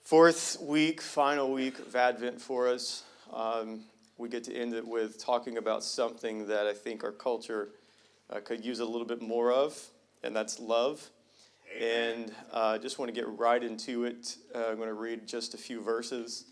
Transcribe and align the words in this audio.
Fourth 0.01 0.57
week, 0.59 1.01
final 1.01 1.53
week 1.53 1.77
of 1.77 1.95
Advent 1.95 2.41
for 2.41 2.67
us. 2.67 3.03
Um, 3.31 3.81
we 4.17 4.27
get 4.27 4.43
to 4.45 4.55
end 4.55 4.73
it 4.73 4.87
with 4.87 5.23
talking 5.23 5.57
about 5.57 5.83
something 5.83 6.47
that 6.47 6.65
I 6.65 6.73
think 6.73 7.03
our 7.03 7.11
culture 7.11 7.69
uh, 8.29 8.39
could 8.39 8.63
use 8.63 8.79
a 8.79 8.85
little 8.85 9.07
bit 9.07 9.21
more 9.21 9.51
of, 9.51 9.79
and 10.23 10.35
that's 10.35 10.59
love. 10.59 11.09
And 11.79 12.31
I 12.53 12.75
uh, 12.75 12.77
just 12.77 12.97
want 12.97 13.13
to 13.13 13.13
get 13.13 13.27
right 13.27 13.61
into 13.61 14.05
it. 14.05 14.37
Uh, 14.55 14.67
I'm 14.69 14.77
going 14.77 14.87
to 14.87 14.93
read 14.93 15.27
just 15.27 15.53
a 15.53 15.57
few 15.57 15.81
verses, 15.81 16.45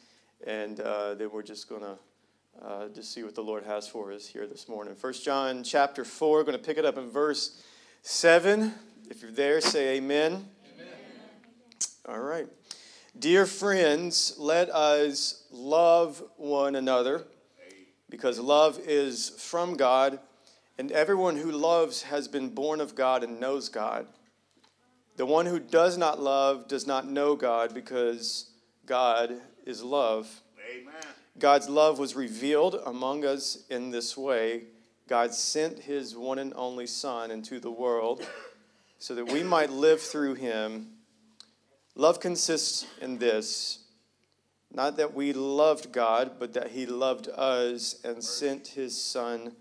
and 0.46 0.80
uh, 0.80 1.16
then 1.16 1.32
we're 1.32 1.44
just 1.44 1.70
going 1.70 1.82
to 1.82 1.98
uh, 2.64 2.88
just 2.90 3.14
see 3.14 3.24
what 3.24 3.36
the 3.36 3.42
Lord 3.42 3.64
has 3.64 3.88
for 3.88 4.12
us 4.12 4.28
here 4.28 4.48
this 4.48 4.70
morning. 4.70 4.96
First 4.96 5.24
John 5.24 5.64
chapter 5.64 6.06
4, 6.06 6.44
going 6.44 6.58
to 6.58 6.64
pick 6.64 6.78
it 6.78 6.86
up 6.86 6.98
in 6.98 7.10
verse 7.10 7.62
7. 8.02 8.74
If 9.10 9.22
you're 9.22 9.32
there, 9.32 9.62
say 9.62 9.98
amen. 9.98 10.48
amen. 10.76 10.88
All 12.08 12.20
right. 12.20 12.48
Dear 13.18 13.46
friends, 13.46 14.36
let 14.38 14.70
us 14.70 15.46
love 15.52 16.22
one 16.38 16.76
another 16.76 17.24
because 18.10 18.40
love 18.40 18.80
is 18.86 19.30
from 19.30 19.76
God, 19.76 20.20
and 20.78 20.92
everyone 20.92 21.38
who 21.38 21.52
loves 21.52 22.04
has 22.04 22.28
been 22.28 22.50
born 22.50 22.82
of 22.82 22.96
God 22.96 23.24
and 23.24 23.40
knows 23.40 23.70
God. 23.70 24.08
The 25.18 25.26
one 25.26 25.46
who 25.46 25.60
does 25.60 25.98
not 25.98 26.22
love 26.22 26.68
does 26.68 26.86
not 26.86 27.08
know 27.08 27.36
God 27.36 27.74
because 27.74 28.50
God 28.86 29.36
is 29.66 29.82
love. 29.82 30.42
Amen. 30.70 30.94
God's 31.40 31.70
love 31.70 32.00
was 32.00 32.16
revealed 32.16 32.82
among 32.86 33.26
us 33.26 33.64
in 33.70 33.92
this 33.92 34.18
way. 34.18 34.64
God 35.08 35.34
sent 35.34 35.80
his 35.80 36.16
one 36.16 36.40
and 36.40 36.54
only 36.56 36.88
Son 36.88 37.32
into 37.32 37.60
the 37.60 37.72
world 37.72 38.28
so 39.00 39.16
that 39.16 39.32
we 39.32 39.44
might 39.44 39.70
live 39.70 40.02
through 40.02 40.36
him. 40.36 40.88
Love 41.96 42.20
consists 42.20 42.86
in 43.02 43.18
this 43.18 43.80
not 44.74 44.98
that 44.98 45.14
we 45.14 45.32
loved 45.32 45.94
God, 45.94 46.32
but 46.38 46.54
that 46.54 46.72
he 46.72 46.86
loved 46.86 47.30
us 47.30 48.02
and 48.04 48.22
sent 48.22 48.68
his 48.68 49.02
Son 49.02 49.56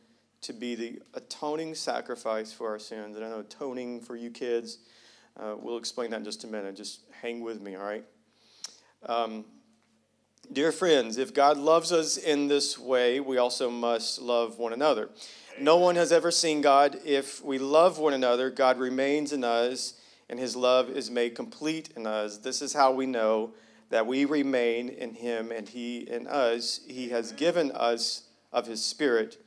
to 0.44 0.52
be 0.52 0.74
the 0.74 1.00
atoning 1.14 1.74
sacrifice 1.74 2.52
for 2.52 2.70
our 2.70 2.78
sins. 2.78 3.16
And 3.16 3.24
I 3.24 3.28
know 3.28 3.40
atoning 3.40 4.00
for 4.00 4.16
you 4.16 4.30
kids 4.30 4.78
uh, 5.36 5.56
we'll 5.60 5.78
explain 5.78 6.10
that 6.10 6.18
in 6.18 6.24
just 6.24 6.44
a 6.44 6.46
minute. 6.46 6.76
Just 6.76 7.00
hang 7.20 7.40
with 7.40 7.60
me, 7.60 7.74
all 7.74 7.84
right? 7.84 8.04
Um, 9.04 9.44
dear 10.52 10.70
friends, 10.70 11.18
if 11.18 11.34
God 11.34 11.58
loves 11.58 11.90
us 11.90 12.16
in 12.16 12.46
this 12.46 12.78
way, 12.78 13.18
we 13.18 13.38
also 13.38 13.68
must 13.68 14.20
love 14.20 14.58
one 14.58 14.72
another. 14.72 15.10
No 15.58 15.76
one 15.76 15.96
has 15.96 16.12
ever 16.12 16.30
seen 16.30 16.60
God. 16.60 17.00
If 17.04 17.44
we 17.44 17.58
love 17.58 17.98
one 17.98 18.14
another, 18.14 18.48
God 18.50 18.78
remains 18.78 19.32
in 19.32 19.42
us, 19.42 19.94
and 20.30 20.38
his 20.38 20.54
love 20.54 20.88
is 20.88 21.10
made 21.10 21.34
complete 21.34 21.90
in 21.96 22.06
us. 22.06 22.38
This 22.38 22.62
is 22.62 22.72
how 22.72 22.92
we 22.92 23.06
know 23.06 23.54
that 23.90 24.06
we 24.06 24.24
remain 24.24 24.88
in 24.88 25.14
him 25.14 25.50
and 25.50 25.68
he 25.68 25.98
in 25.98 26.26
us. 26.28 26.80
He 26.86 27.08
has 27.08 27.32
given 27.32 27.72
us 27.72 28.22
of 28.52 28.66
his 28.66 28.84
Spirit. 28.84 29.43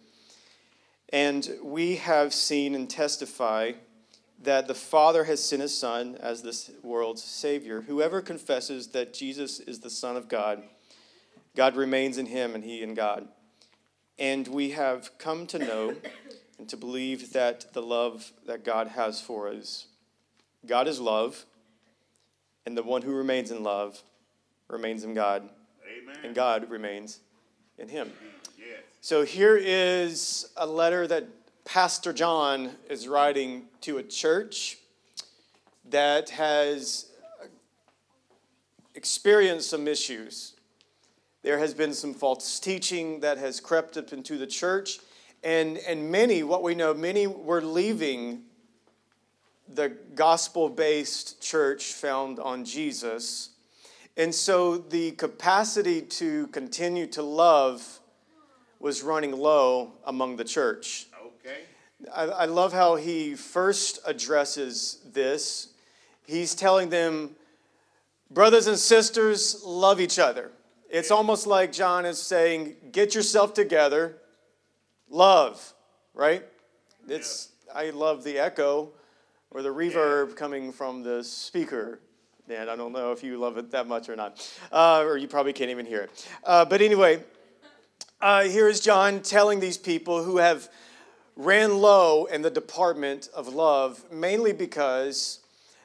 And 1.09 1.49
we 1.63 1.97
have 1.97 2.33
seen 2.33 2.75
and 2.75 2.89
testify 2.89 3.73
that 4.43 4.67
the 4.67 4.75
Father 4.75 5.23
has 5.23 5.43
sent 5.43 5.61
his 5.61 5.77
Son 5.77 6.15
as 6.19 6.41
this 6.41 6.69
world's 6.83 7.23
Savior. 7.23 7.81
Whoever 7.81 8.21
confesses 8.21 8.87
that 8.89 9.13
Jesus 9.13 9.59
is 9.59 9.79
the 9.79 9.89
Son 9.89 10.15
of 10.15 10.27
God, 10.27 10.63
God 11.55 11.75
remains 11.75 12.17
in 12.17 12.27
him 12.27 12.53
and 12.53 12.63
he 12.63 12.81
in 12.81 12.93
God. 12.93 13.27
And 14.19 14.47
we 14.47 14.71
have 14.71 15.17
come 15.17 15.47
to 15.47 15.59
know 15.59 15.95
and 16.59 16.67
to 16.69 16.77
believe 16.77 17.33
that 17.33 17.73
the 17.73 17.81
love 17.81 18.31
that 18.45 18.63
God 18.63 18.87
has 18.87 19.21
for 19.21 19.47
us. 19.47 19.87
God 20.65 20.87
is 20.87 20.99
love, 20.99 21.45
and 22.65 22.77
the 22.77 22.83
one 22.83 23.01
who 23.01 23.13
remains 23.13 23.51
in 23.51 23.63
love 23.63 24.01
remains 24.67 25.03
in 25.03 25.13
God, 25.13 25.49
Amen. 25.87 26.17
and 26.23 26.35
God 26.35 26.69
remains 26.69 27.19
in 27.77 27.87
him. 27.87 28.11
So 29.07 29.23
here 29.23 29.55
is 29.55 30.49
a 30.57 30.67
letter 30.67 31.07
that 31.07 31.29
Pastor 31.63 32.11
John 32.11 32.71
is 32.89 33.07
writing 33.07 33.67
to 33.79 33.99
a 33.99 34.03
church 34.03 34.79
that 35.91 36.31
has 36.31 37.05
experienced 38.95 39.69
some 39.69 39.87
issues. 39.87 40.55
There 41.41 41.57
has 41.57 41.73
been 41.73 41.93
some 41.93 42.13
false 42.13 42.59
teaching 42.59 43.21
that 43.21 43.37
has 43.37 43.61
crept 43.61 43.95
up 43.95 44.11
into 44.11 44.37
the 44.37 44.45
church, 44.45 44.99
and, 45.41 45.77
and 45.87 46.11
many, 46.11 46.43
what 46.43 46.61
we 46.61 46.75
know, 46.75 46.93
many 46.93 47.27
were 47.27 47.61
leaving 47.61 48.41
the 49.73 49.93
gospel 50.15 50.67
based 50.67 51.41
church 51.41 51.93
found 51.93 52.39
on 52.39 52.65
Jesus. 52.65 53.51
And 54.17 54.35
so 54.35 54.77
the 54.77 55.11
capacity 55.11 56.01
to 56.01 56.47
continue 56.47 57.07
to 57.07 57.23
love 57.23 58.01
was 58.79 59.03
running 59.03 59.31
low 59.31 59.93
among 60.05 60.35
the 60.35 60.43
church. 60.43 61.07
Okay. 61.45 61.61
I, 62.13 62.23
I 62.23 62.45
love 62.45 62.73
how 62.73 62.95
he 62.95 63.35
first 63.35 63.99
addresses 64.05 64.99
this. 65.13 65.69
He's 66.25 66.53
telling 66.55 66.89
them, 66.89 67.31
brothers 68.29 68.67
and 68.67 68.77
sisters, 68.77 69.63
love 69.65 69.99
each 69.99 70.19
other. 70.19 70.51
It's 70.89 71.11
almost 71.11 71.47
like 71.47 71.71
John 71.71 72.05
is 72.05 72.21
saying, 72.21 72.75
get 72.91 73.13
yourself 73.13 73.53
together, 73.53 74.17
love, 75.09 75.73
right? 76.13 76.45
It's 77.07 77.49
I 77.73 77.89
love 77.89 78.23
the 78.23 78.39
echo 78.39 78.89
or 79.51 79.61
the 79.61 79.69
reverb 79.69 80.35
coming 80.35 80.71
from 80.71 81.03
the 81.03 81.23
speaker. 81.23 81.99
And 82.49 82.69
I 82.69 82.75
don't 82.77 82.93
know 82.93 83.11
if 83.11 83.23
you 83.23 83.37
love 83.37 83.57
it 83.57 83.71
that 83.71 83.87
much 83.87 84.07
or 84.07 84.15
not, 84.15 84.49
uh, 84.71 85.03
or 85.05 85.17
you 85.17 85.27
probably 85.27 85.51
can't 85.51 85.69
even 85.69 85.85
hear 85.85 86.03
it. 86.03 86.29
Uh, 86.45 86.63
but 86.63 86.81
anyway, 86.81 87.21
uh, 88.21 88.43
here 88.43 88.67
is 88.67 88.79
John 88.79 89.21
telling 89.21 89.59
these 89.59 89.77
people 89.77 90.23
who 90.23 90.37
have 90.37 90.69
ran 91.35 91.77
low 91.77 92.25
in 92.25 92.41
the 92.41 92.49
department 92.49 93.29
of 93.33 93.47
love, 93.47 94.03
mainly 94.11 94.53
because 94.53 95.39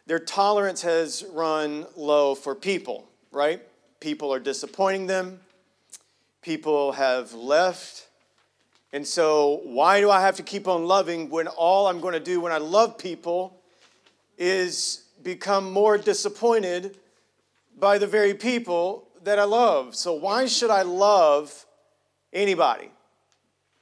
their 0.07 0.19
tolerance 0.19 0.83
has 0.83 1.25
run 1.33 1.87
low 1.95 2.35
for 2.35 2.55
people, 2.55 3.07
right? 3.31 3.61
People 4.01 4.33
are 4.33 4.41
disappointing 4.41 5.07
them, 5.07 5.41
people 6.41 6.93
have 6.93 7.35
left. 7.35 8.09
And 8.95 9.07
so, 9.07 9.61
why 9.65 10.01
do 10.01 10.11
I 10.11 10.21
have 10.21 10.37
to 10.37 10.43
keep 10.43 10.69
on 10.69 10.87
loving 10.87 11.31
when 11.31 11.49
all 11.49 11.87
I'm 11.87 12.01
going 12.01 12.15
to 12.15 12.21
do 12.21 12.41
when 12.41 12.53
I 12.53 12.59
love 12.59 12.99
people 12.99 13.59
is 14.37 15.05
become 15.23 15.71
more 15.71 15.97
disappointed 15.97 16.97
by 17.79 17.97
the 17.97 18.07
very 18.07 18.35
people 18.35 19.09
that 19.23 19.39
I 19.39 19.45
love? 19.45 19.95
So, 19.95 20.13
why 20.13 20.47
should 20.47 20.71
I 20.71 20.83
love 20.83 21.65
anybody? 22.33 22.91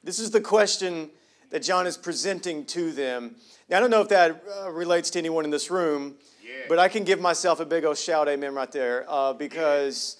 This 0.02 0.18
is 0.18 0.30
the 0.30 0.40
question 0.40 1.10
that 1.50 1.62
John 1.62 1.86
is 1.86 1.96
presenting 1.96 2.64
to 2.66 2.92
them. 2.92 3.36
Now, 3.68 3.78
I 3.78 3.80
don't 3.80 3.90
know 3.90 4.00
if 4.00 4.08
that 4.08 4.42
uh, 4.62 4.70
relates 4.70 5.10
to 5.10 5.18
anyone 5.18 5.44
in 5.44 5.50
this 5.50 5.70
room, 5.70 6.14
yeah. 6.42 6.64
but 6.68 6.78
I 6.78 6.88
can 6.88 7.04
give 7.04 7.20
myself 7.20 7.60
a 7.60 7.64
big 7.64 7.84
old 7.84 7.98
shout, 7.98 8.28
amen, 8.28 8.54
right 8.54 8.70
there, 8.70 9.04
uh, 9.08 9.32
because 9.32 10.16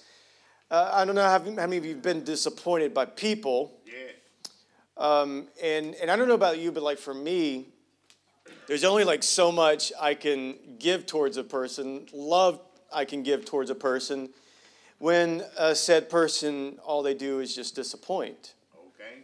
uh, 0.69 0.91
I 0.93 1.05
don't 1.05 1.15
know 1.15 1.23
how, 1.23 1.39
how, 1.39 1.67
many 1.67 1.77
of 1.77 1.85
you 1.85 1.93
have 1.93 2.03
been 2.03 2.23
disappointed 2.23 2.93
by 2.93 3.05
people. 3.05 3.73
Yeah. 3.85 3.93
Um, 4.97 5.47
and, 5.63 5.95
and 5.95 6.11
I 6.11 6.15
don't 6.15 6.27
know 6.27 6.35
about 6.35 6.59
you, 6.59 6.71
but 6.71 6.83
like 6.83 6.97
for 6.97 7.13
me, 7.13 7.69
there's 8.67 8.83
only 8.83 9.03
like 9.03 9.23
so 9.23 9.51
much 9.51 9.91
I 9.99 10.13
can 10.13 10.55
give 10.79 11.05
towards 11.05 11.37
a 11.37 11.43
person, 11.43 12.07
love 12.13 12.59
I 12.93 13.05
can 13.05 13.23
give 13.23 13.45
towards 13.45 13.69
a 13.69 13.75
person, 13.75 14.29
when 15.01 15.43
a 15.57 15.73
said 15.73 16.11
person, 16.11 16.77
all 16.85 17.01
they 17.01 17.15
do 17.15 17.39
is 17.39 17.55
just 17.55 17.75
disappoint. 17.75 18.53
Okay. 18.77 19.23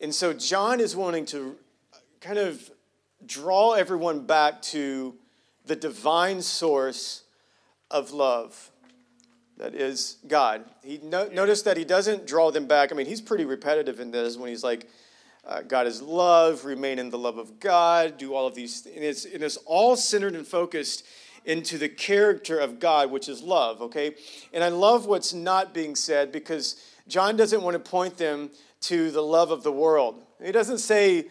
And 0.00 0.14
so 0.14 0.32
John 0.32 0.80
is 0.80 0.96
wanting 0.96 1.26
to 1.26 1.56
kind 2.22 2.38
of 2.38 2.70
draw 3.26 3.72
everyone 3.72 4.24
back 4.24 4.62
to 4.62 5.14
the 5.66 5.76
divine 5.76 6.40
source 6.40 7.24
of 7.90 8.12
love. 8.12 8.70
That 9.58 9.74
is 9.74 10.16
God. 10.26 10.64
He 10.82 10.98
no, 11.02 11.28
notice 11.28 11.60
that 11.62 11.76
he 11.76 11.84
doesn't 11.84 12.26
draw 12.26 12.50
them 12.50 12.64
back. 12.64 12.90
I 12.90 12.94
mean, 12.94 13.04
he's 13.04 13.20
pretty 13.20 13.44
repetitive 13.44 14.00
in 14.00 14.10
this 14.10 14.38
when 14.38 14.48
he's 14.48 14.64
like, 14.64 14.88
uh, 15.46 15.60
God 15.60 15.86
is 15.86 16.00
love, 16.00 16.64
remain 16.64 16.98
in 16.98 17.10
the 17.10 17.18
love 17.18 17.36
of 17.36 17.60
God, 17.60 18.16
do 18.16 18.32
all 18.32 18.46
of 18.46 18.54
these 18.54 18.80
things. 18.80 18.96
And 18.96 19.04
it's, 19.04 19.24
and 19.26 19.42
it's 19.42 19.58
all 19.66 19.94
centered 19.94 20.34
and 20.34 20.46
focused 20.46 21.04
into 21.44 21.78
the 21.78 21.88
character 21.88 22.58
of 22.58 22.78
God, 22.78 23.10
which 23.10 23.28
is 23.28 23.42
love, 23.42 23.80
okay? 23.82 24.14
And 24.52 24.62
I 24.62 24.68
love 24.68 25.06
what's 25.06 25.32
not 25.32 25.72
being 25.72 25.94
said 25.94 26.32
because 26.32 26.76
John 27.08 27.36
doesn't 27.36 27.62
want 27.62 27.74
to 27.74 27.90
point 27.90 28.16
them 28.16 28.50
to 28.82 29.10
the 29.10 29.22
love 29.22 29.50
of 29.50 29.62
the 29.62 29.72
world. 29.72 30.22
He 30.42 30.52
doesn't 30.52 30.78
say 30.78 31.28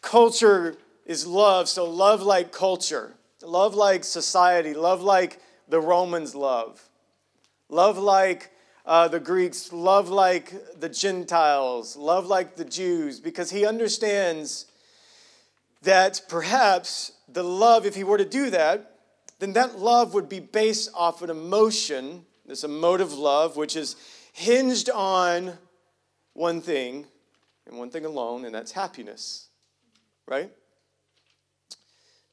culture 0.00 0.76
is 1.06 1.26
love, 1.26 1.68
so 1.68 1.84
love 1.84 2.22
like 2.22 2.52
culture, 2.52 3.14
love 3.42 3.74
like 3.74 4.04
society, 4.04 4.74
love 4.74 5.02
like 5.02 5.40
the 5.68 5.80
Romans 5.80 6.34
love, 6.34 6.88
love 7.68 7.98
like 7.98 8.50
uh, 8.84 9.08
the 9.08 9.20
Greeks, 9.20 9.72
love 9.72 10.08
like 10.08 10.52
the 10.78 10.88
Gentiles, 10.88 11.96
love 11.96 12.26
like 12.26 12.56
the 12.56 12.64
Jews, 12.64 13.20
because 13.20 13.50
he 13.50 13.64
understands 13.64 14.66
that 15.82 16.22
perhaps 16.28 17.12
the 17.28 17.42
love, 17.42 17.86
if 17.86 17.94
he 17.94 18.04
were 18.04 18.18
to 18.18 18.24
do 18.24 18.50
that, 18.50 18.91
then 19.42 19.54
that 19.54 19.76
love 19.76 20.14
would 20.14 20.28
be 20.28 20.38
based 20.38 20.88
off 20.94 21.20
an 21.20 21.28
emotion, 21.28 22.24
this 22.46 22.62
emotive 22.62 23.12
love, 23.12 23.56
which 23.56 23.74
is 23.74 23.96
hinged 24.32 24.88
on 24.88 25.54
one 26.32 26.60
thing 26.60 27.06
and 27.66 27.76
one 27.76 27.90
thing 27.90 28.04
alone, 28.04 28.44
and 28.44 28.54
that's 28.54 28.70
happiness, 28.70 29.48
right? 30.28 30.52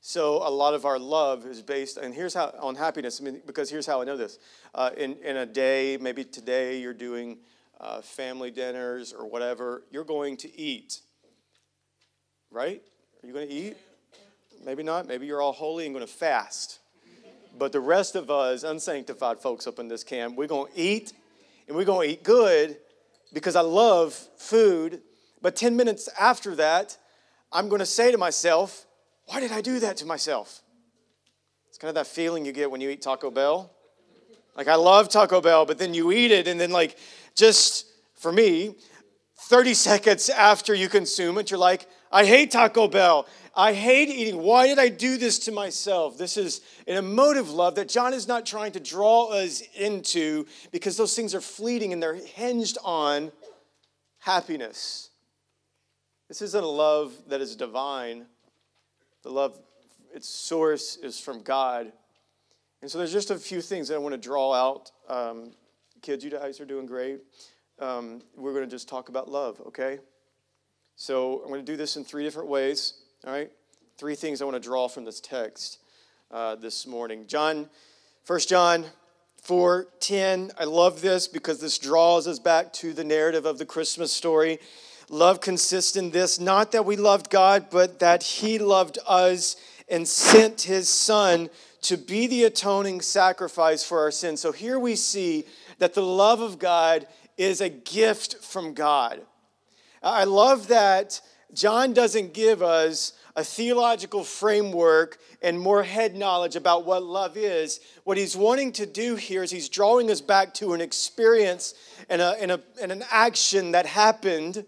So 0.02 0.48
a 0.48 0.52
lot 0.52 0.76
of 0.76 0.86
our 0.86 1.00
love 1.00 1.48
is 1.48 1.64
based, 1.64 1.98
and 1.98 2.14
here's 2.14 2.36
how 2.36 2.54
on 2.60 2.76
happiness. 2.76 3.20
I 3.20 3.24
mean, 3.24 3.42
because 3.44 3.72
here's 3.72 3.88
how 3.88 4.02
I 4.02 4.06
know 4.06 4.16
this. 4.16 4.38
Uh, 4.76 4.92
in 4.96 5.18
in 5.24 5.38
a 5.38 5.48
day, 5.48 5.98
maybe 6.00 6.24
today 6.24 6.80
you're 6.80 6.94
doing 6.94 7.40
uh, 7.80 8.02
family 8.02 8.52
dinners 8.52 9.14
or 9.14 9.28
whatever. 9.28 9.82
You're 9.90 10.04
going 10.06 10.38
to 10.38 10.60
eat, 10.60 11.02
right? 12.52 12.84
Are 13.24 13.28
you 13.28 13.34
going 13.34 13.48
to 13.48 13.54
eat? 13.54 13.78
Maybe 14.64 14.84
not. 14.84 15.08
Maybe 15.08 15.26
you're 15.26 15.42
all 15.42 15.54
holy 15.54 15.86
and 15.86 15.96
going 15.96 16.06
to 16.06 16.12
fast. 16.12 16.80
But 17.60 17.74
the 17.74 17.82
rest 17.82 18.16
of 18.16 18.32
us, 18.32 18.64
unsanctified 18.64 19.42
folks 19.42 19.68
up 19.68 19.80
in 19.80 19.90
this 19.90 20.04
camp, 20.04 20.38
we're 20.38 20.48
going 20.48 20.72
to 20.72 20.80
eat, 20.80 21.12
and 21.68 21.76
we're 21.76 21.84
going 21.84 22.08
to 22.08 22.14
eat 22.14 22.24
good 22.24 22.78
because 23.34 23.58
I 23.58 23.62
love 23.62 24.14
food. 24.38 25.02
But 25.42 25.58
10 25.58 25.76
minutes 25.76 26.08
after 26.18 26.56
that, 26.56 26.98
I'm 27.52 27.68
going 27.68 27.80
to 27.80 27.86
say 27.86 28.14
to 28.14 28.18
myself, 28.18 28.86
why 29.26 29.42
did 29.42 29.52
I 29.52 29.60
do 29.60 29.82
that 29.82 29.98
to 29.98 30.06
myself? 30.06 30.62
It's 31.68 31.78
kind 31.78 31.90
of 31.90 31.96
that 31.96 32.08
feeling 32.08 32.46
you 32.46 32.54
get 32.54 32.72
when 32.72 32.80
you 32.80 32.90
eat 32.90 33.02
Taco 33.02 33.30
Bell. 33.30 33.72
Like, 34.56 34.70
I 34.70 34.76
love 34.76 35.10
Taco 35.10 35.42
Bell, 35.42 35.66
but 35.66 35.78
then 35.78 35.94
you 35.94 36.14
eat 36.14 36.32
it, 36.32 36.48
and 36.48 36.60
then, 36.60 36.72
like, 36.72 36.98
just 37.36 37.86
for 38.16 38.32
me, 38.32 38.76
30 39.50 39.74
seconds 39.74 40.30
after 40.30 40.74
you 40.74 40.88
consume 40.88 41.38
it, 41.38 41.52
you're 41.52 41.60
like, 41.60 41.88
I 42.10 42.24
hate 42.26 42.52
Taco 42.52 42.88
Bell. 42.88 43.28
I 43.60 43.74
hate 43.74 44.08
eating. 44.08 44.42
Why 44.42 44.68
did 44.68 44.80
I 44.80 44.88
do 44.88 45.18
this 45.18 45.38
to 45.40 45.52
myself? 45.52 46.18
This 46.18 46.38
is 46.38 46.62
an 46.88 46.96
emotive 46.96 47.50
love 47.50 47.76
that 47.76 47.90
John 47.90 48.14
is 48.14 48.26
not 48.26 48.46
trying 48.46 48.72
to 48.72 48.80
draw 48.80 49.26
us 49.26 49.62
into 49.76 50.46
because 50.72 50.96
those 50.96 51.14
things 51.14 51.36
are 51.36 51.42
fleeting 51.42 51.92
and 51.92 52.02
they're 52.02 52.14
hinged 52.14 52.78
on 52.86 53.34
happiness. 54.20 55.10
This 56.30 56.42
isn't 56.42 56.64
a 56.64 56.68
love 56.68 57.12
that 57.28 57.42
is 57.42 57.58
divine, 57.58 58.28
the 59.24 59.30
love, 59.30 59.60
its 60.16 60.30
source 60.30 60.96
is 60.96 61.20
from 61.20 61.42
God. 61.42 61.92
And 62.82 62.90
so 62.90 62.98
there's 62.98 63.12
just 63.12 63.30
a 63.30 63.38
few 63.38 63.60
things 63.60 63.90
that 63.90 63.96
I 63.96 63.98
want 63.98 64.14
to 64.14 64.22
draw 64.22 64.54
out. 64.54 64.90
Um, 65.10 65.52
kids, 66.02 66.24
you 66.24 66.32
guys 66.32 66.62
are 66.62 66.66
doing 66.66 66.86
great. 66.86 67.20
Um, 67.78 68.22
we're 68.38 68.54
going 68.54 68.64
to 68.64 68.72
just 68.72 68.88
talk 68.88 69.10
about 69.10 69.30
love, 69.30 69.62
okay? 69.68 70.00
So 70.96 71.42
I'm 71.42 71.50
going 71.50 71.66
to 71.66 71.70
do 71.70 71.76
this 71.76 71.98
in 71.98 72.06
three 72.06 72.24
different 72.24 72.48
ways, 72.48 72.94
all 73.27 73.33
right? 73.33 73.51
Three 73.98 74.16
things 74.16 74.42
I 74.42 74.45
want 74.45 74.56
to 74.56 74.62
draw 74.62 74.88
from 74.88 75.04
this 75.04 75.19
text 75.19 75.80
uh, 76.31 76.56
this 76.56 76.88
morning. 76.88 77.25
John, 77.27 77.69
1 78.25 78.39
John 78.42 78.86
4 79.42 79.88
10. 80.00 80.51
I 80.57 80.63
love 80.63 81.01
this 81.01 81.27
because 81.27 81.60
this 81.60 81.77
draws 81.77 82.27
us 82.27 82.39
back 82.39 82.71
to 82.74 82.94
the 82.94 83.04
narrative 83.04 83.45
of 83.45 83.57
the 83.57 83.66
Christmas 83.66 84.13
story. 84.13 84.60
Love 85.10 85.42
consists 85.42 85.98
in 85.98 86.12
this 86.12 86.39
not 86.39 86.71
that 86.71 86.86
we 86.86 86.95
loved 86.95 87.30
God, 87.30 87.66
but 87.69 88.00
that 88.00 88.24
He 88.24 88.57
loved 88.57 89.00
us 89.06 89.57
and 89.89 90.07
sent 90.07 90.62
His 90.62 90.88
Son 90.88 91.50
to 91.81 91.98
be 91.98 92.27
the 92.27 92.45
atoning 92.45 93.01
sacrifice 93.01 93.83
for 93.83 94.00
our 94.00 94.12
sins. 94.12 94.39
So 94.39 94.54
here 94.54 94.80
we 94.80 94.95
see 94.95 95.44
that 95.80 95.94
the 95.94 96.04
love 96.04 96.39
of 96.39 96.57
God 96.57 97.06
is 97.38 97.60
a 97.60 97.69
gift 97.69 98.38
from 98.38 98.74
God. 98.74 99.21
I 100.01 100.24
love 100.24 100.69
that 100.69 101.19
John 101.54 101.94
doesn't 101.94 102.34
give 102.34 102.62
us 102.62 103.13
a 103.36 103.44
theological 103.44 104.24
framework 104.24 105.18
and 105.42 105.60
more 105.60 105.84
head 105.84 106.16
knowledge 106.16 106.56
about 106.56 106.86
what 106.86 107.04
love 107.04 107.38
is. 107.38 107.80
What 108.04 108.18
he's 108.18 108.36
wanting 108.36 108.72
to 108.74 108.86
do 108.86 109.16
here 109.16 109.44
is 109.44 109.51
he's 109.51 109.69
drawing 109.69 110.12
us 110.12 110.22
back 110.22 110.54
to 110.56 110.74
an 110.74 110.81
experience 110.81 111.74
and, 112.10 112.22
a, 112.22 112.36
and, 112.42 112.51
a, 112.51 112.62
and 112.81 112.92
an 112.92 113.04
action 113.10 113.72
that 113.72 113.86
happened 113.86 114.66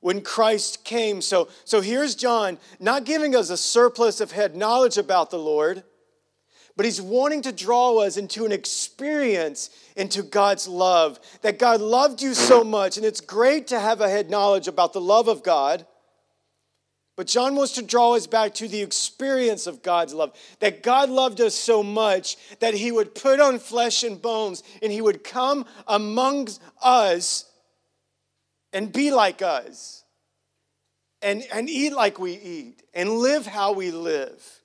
when 0.00 0.20
Christ 0.20 0.84
came. 0.84 1.20
So, 1.20 1.48
so 1.64 1.80
here's 1.80 2.14
John 2.14 2.58
not 2.78 3.04
giving 3.04 3.34
us 3.34 3.50
a 3.50 3.56
surplus 3.56 4.20
of 4.20 4.32
head 4.32 4.54
knowledge 4.54 4.98
about 4.98 5.30
the 5.30 5.38
Lord, 5.38 5.82
but 6.76 6.84
he's 6.84 7.00
wanting 7.00 7.42
to 7.42 7.52
draw 7.52 7.98
us 7.98 8.16
into 8.16 8.44
an 8.44 8.52
experience 8.52 9.70
into 9.96 10.22
God's 10.22 10.68
love. 10.68 11.18
That 11.42 11.58
God 11.58 11.80
loved 11.80 12.20
you 12.20 12.34
so 12.34 12.64
much, 12.64 12.96
and 12.96 13.06
it's 13.06 13.20
great 13.20 13.66
to 13.68 13.80
have 13.80 14.00
a 14.00 14.08
head 14.08 14.30
knowledge 14.30 14.68
about 14.68 14.92
the 14.92 15.00
love 15.00 15.28
of 15.28 15.42
God. 15.42 15.86
But 17.16 17.28
John 17.28 17.54
wants 17.54 17.72
to 17.74 17.82
draw 17.82 18.14
us 18.14 18.26
back 18.26 18.54
to 18.54 18.66
the 18.66 18.82
experience 18.82 19.66
of 19.66 19.82
God's 19.82 20.12
love. 20.12 20.36
That 20.58 20.82
God 20.82 21.10
loved 21.10 21.40
us 21.40 21.54
so 21.54 21.82
much 21.82 22.36
that 22.58 22.74
he 22.74 22.90
would 22.90 23.14
put 23.14 23.38
on 23.38 23.60
flesh 23.60 24.02
and 24.02 24.20
bones 24.20 24.64
and 24.82 24.90
he 24.90 25.00
would 25.00 25.22
come 25.22 25.64
among 25.86 26.48
us 26.82 27.44
and 28.72 28.92
be 28.92 29.12
like 29.12 29.42
us 29.42 30.02
and, 31.22 31.44
and 31.52 31.70
eat 31.70 31.92
like 31.92 32.18
we 32.18 32.32
eat 32.32 32.82
and 32.92 33.10
live 33.10 33.46
how 33.46 33.72
we 33.72 33.92
live. 33.92 34.60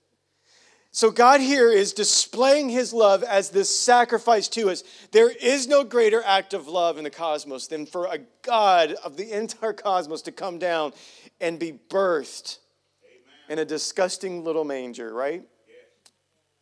So, 0.92 1.12
God 1.12 1.40
here 1.40 1.72
is 1.72 1.94
displaying 1.94 2.68
his 2.68 2.94
love 2.94 3.22
as 3.22 3.52
this 3.52 3.74
sacrifice 3.74 4.48
to 4.50 4.72
us. 4.72 4.84
There 5.12 5.30
is 5.30 5.68
no 5.68 5.84
greater 5.84 6.24
act 6.24 6.56
of 6.56 6.68
love 6.68 6.98
in 6.98 7.04
the 7.04 7.12
cosmos 7.12 7.68
than 7.68 7.86
for 7.86 8.08
a 8.08 8.20
God 8.42 8.94
of 9.04 9.16
the 9.16 9.32
entire 9.32 9.74
cosmos 9.74 10.24
to 10.24 10.32
come 10.32 10.58
down 10.58 10.94
and 11.42 11.60
be 11.60 11.80
birthed 11.90 12.58
Amen. 13.04 13.58
in 13.58 13.60
a 13.60 13.66
disgusting 13.66 14.44
little 14.44 14.64
manger, 14.64 15.14
right? 15.14 15.44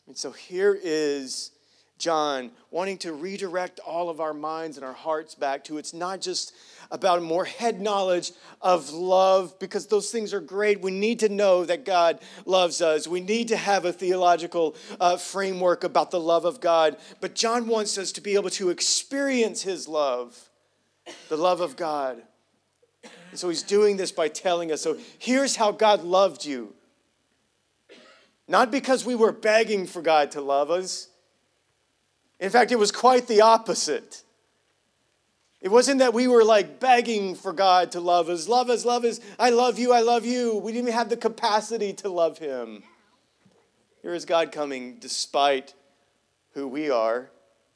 And 0.07 0.17
so 0.17 0.31
here 0.31 0.77
is 0.81 1.51
John 1.97 2.51
wanting 2.71 2.97
to 2.99 3.11
redirect 3.11 3.79
all 3.79 4.09
of 4.09 4.21
our 4.21 4.33
minds 4.33 4.77
and 4.77 4.85
our 4.85 4.93
hearts 4.93 5.35
back 5.35 5.65
to 5.65 5.77
it's 5.77 5.93
not 5.93 6.21
just 6.21 6.53
about 6.91 7.21
more 7.21 7.43
head 7.43 7.81
knowledge 7.81 8.31
of 8.61 8.91
love 8.91 9.59
because 9.59 9.87
those 9.87 10.09
things 10.09 10.33
are 10.33 10.39
great. 10.39 10.79
We 10.79 10.91
need 10.91 11.19
to 11.19 11.29
know 11.29 11.65
that 11.65 11.83
God 11.83 12.19
loves 12.45 12.81
us. 12.81 13.07
We 13.07 13.19
need 13.19 13.49
to 13.49 13.57
have 13.57 13.83
a 13.83 13.91
theological 13.91 14.75
uh, 14.99 15.17
framework 15.17 15.83
about 15.83 16.11
the 16.11 16.19
love 16.19 16.45
of 16.45 16.61
God. 16.61 16.97
But 17.19 17.35
John 17.35 17.67
wants 17.67 17.97
us 17.97 18.13
to 18.13 18.21
be 18.21 18.35
able 18.35 18.51
to 18.51 18.69
experience 18.69 19.63
his 19.63 19.87
love, 19.87 20.49
the 21.27 21.37
love 21.37 21.59
of 21.59 21.75
God. 21.75 22.21
And 23.37 23.39
so 23.39 23.49
he's 23.49 23.61
doing 23.61 23.97
this 23.97 24.11
by 24.11 24.29
telling 24.29 24.71
us 24.71 24.81
so 24.81 24.97
here's 25.19 25.57
how 25.57 25.71
God 25.71 26.03
loved 26.03 26.43
you. 26.43 26.73
Not 28.47 28.71
because 28.71 29.05
we 29.05 29.13
were 29.13 29.31
begging 29.31 29.85
for 29.85 30.01
God 30.01 30.31
to 30.31 30.41
love 30.41 30.71
us. 30.71 31.09
In 32.39 32.49
fact, 32.49 32.71
it 32.71 32.79
was 32.79 32.91
quite 32.91 33.27
the 33.27 33.41
opposite. 33.41 34.23
It 35.61 35.69
wasn't 35.69 35.99
that 35.99 36.15
we 36.15 36.27
were 36.27 36.43
like 36.43 36.79
begging 36.79 37.35
for 37.35 37.53
God 37.53 37.91
to 37.91 37.99
love 37.99 38.27
us. 38.27 38.47
Love 38.47 38.71
us, 38.71 38.85
love 38.85 39.05
us. 39.05 39.19
I 39.37 39.51
love 39.51 39.77
you, 39.77 39.93
I 39.93 39.99
love 39.99 40.25
you. 40.25 40.55
We 40.55 40.71
didn't 40.71 40.85
even 40.85 40.97
have 40.97 41.09
the 41.09 41.15
capacity 41.15 41.93
to 41.93 42.09
love 42.09 42.39
Him. 42.39 42.81
Here 44.01 44.15
is 44.15 44.25
God 44.25 44.51
coming 44.51 44.97
despite 44.99 45.75
who 46.55 46.67
we 46.67 46.89
are 46.89 47.29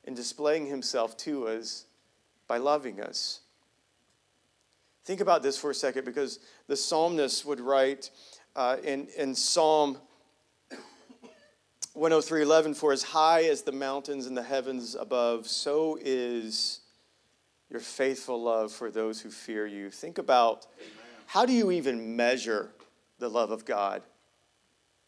and 0.05 0.15
displaying 0.15 0.65
Himself 0.65 1.15
to 1.17 1.49
us 1.49 1.85
by 2.47 2.57
loving 2.57 2.99
us. 2.99 3.41
Think 5.03 5.19
about 5.19 5.41
this 5.41 5.57
for 5.57 5.71
a 5.71 5.75
second 5.75 6.05
because 6.05 6.39
the 6.67 6.75
psalmist 6.75 7.45
would 7.45 7.59
write 7.59 8.11
uh, 8.55 8.77
in, 8.83 9.07
in 9.17 9.33
Psalm 9.33 9.97
103:11 11.95 12.75
for 12.75 12.93
as 12.93 13.03
high 13.03 13.43
as 13.43 13.63
the 13.63 13.71
mountains 13.71 14.25
and 14.25 14.37
the 14.37 14.43
heavens 14.43 14.95
above 14.95 15.47
so 15.47 15.97
is 16.01 16.79
your 17.69 17.79
faithful 17.79 18.41
love 18.41 18.71
for 18.71 18.91
those 18.91 19.21
who 19.21 19.29
fear 19.29 19.65
you. 19.65 19.89
Think 19.89 20.17
about 20.17 20.67
how 21.25 21.45
do 21.45 21.53
you 21.53 21.71
even 21.71 22.15
measure 22.15 22.69
the 23.19 23.29
love 23.29 23.51
of 23.51 23.65
God? 23.65 24.03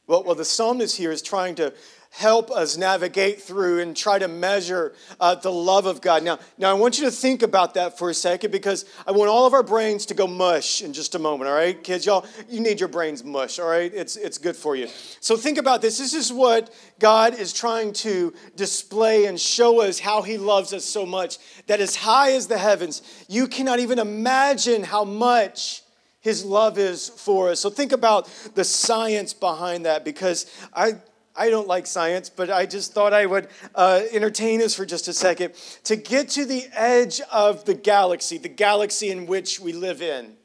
Well, 0.05 0.23
well, 0.23 0.35
the 0.35 0.45
psalmist 0.45 0.97
here 0.97 1.11
is 1.11 1.21
trying 1.21 1.55
to 1.55 1.73
help 2.13 2.51
us 2.51 2.77
navigate 2.77 3.41
through 3.41 3.79
and 3.79 3.97
try 3.97 4.19
to 4.19 4.27
measure 4.27 4.93
uh, 5.19 5.33
the 5.33 5.51
love 5.51 5.87
of 5.87 5.99
God. 5.99 6.23
Now, 6.23 6.37
now, 6.59 6.69
I 6.69 6.73
want 6.73 6.99
you 6.99 7.05
to 7.05 7.11
think 7.11 7.41
about 7.41 7.73
that 7.73 7.97
for 7.97 8.09
a 8.11 8.13
second 8.13 8.51
because 8.51 8.85
I 9.07 9.11
want 9.11 9.29
all 9.29 9.47
of 9.47 9.53
our 9.53 9.63
brains 9.63 10.05
to 10.07 10.13
go 10.13 10.27
mush 10.27 10.83
in 10.83 10.93
just 10.93 11.15
a 11.15 11.19
moment, 11.19 11.49
all 11.49 11.55
right? 11.55 11.81
Kids, 11.83 12.05
y'all, 12.05 12.25
you 12.49 12.59
need 12.59 12.79
your 12.79 12.89
brains 12.89 13.23
mush, 13.23 13.57
all 13.57 13.67
right? 13.67 13.91
It's, 13.93 14.15
it's 14.15 14.37
good 14.37 14.55
for 14.55 14.75
you. 14.75 14.89
So 15.21 15.35
think 15.35 15.57
about 15.57 15.81
this. 15.81 15.97
This 15.97 16.13
is 16.13 16.31
what 16.31 16.71
God 16.99 17.33
is 17.33 17.51
trying 17.51 17.93
to 17.93 18.33
display 18.55 19.25
and 19.25 19.39
show 19.39 19.81
us 19.81 19.99
how 19.99 20.21
He 20.21 20.37
loves 20.37 20.71
us 20.71 20.85
so 20.85 21.05
much 21.05 21.37
that 21.65 21.79
as 21.79 21.95
high 21.95 22.33
as 22.33 22.45
the 22.45 22.59
heavens, 22.59 23.01
you 23.27 23.47
cannot 23.47 23.79
even 23.79 23.97
imagine 23.97 24.83
how 24.83 25.03
much 25.03 25.82
his 26.23 26.45
love 26.45 26.77
is 26.77 27.09
for 27.09 27.49
us. 27.49 27.59
So 27.59 27.69
think 27.69 27.91
about 27.91 28.29
the 28.55 28.63
science 28.63 29.33
behind 29.33 29.85
that 29.85 30.05
because 30.05 30.49
I 30.73 30.93
I 31.35 31.49
don't 31.49 31.67
like 31.67 31.87
science, 31.87 32.29
but 32.29 32.51
I 32.51 32.65
just 32.67 32.93
thought 32.93 33.11
I 33.11 33.25
would 33.25 33.47
uh, 33.73 34.03
entertain 34.11 34.61
us 34.61 34.75
for 34.75 34.85
just 34.85 35.07
a 35.07 35.13
second. 35.13 35.55
To 35.85 35.95
get 35.95 36.29
to 36.29 36.45
the 36.45 36.65
edge 36.73 37.21
of 37.31 37.65
the 37.65 37.73
galaxy, 37.73 38.37
the 38.37 38.49
galaxy 38.49 39.09
in 39.09 39.25
which 39.25 39.59
we 39.59 39.73
live 39.73 40.01
in, 40.01 40.35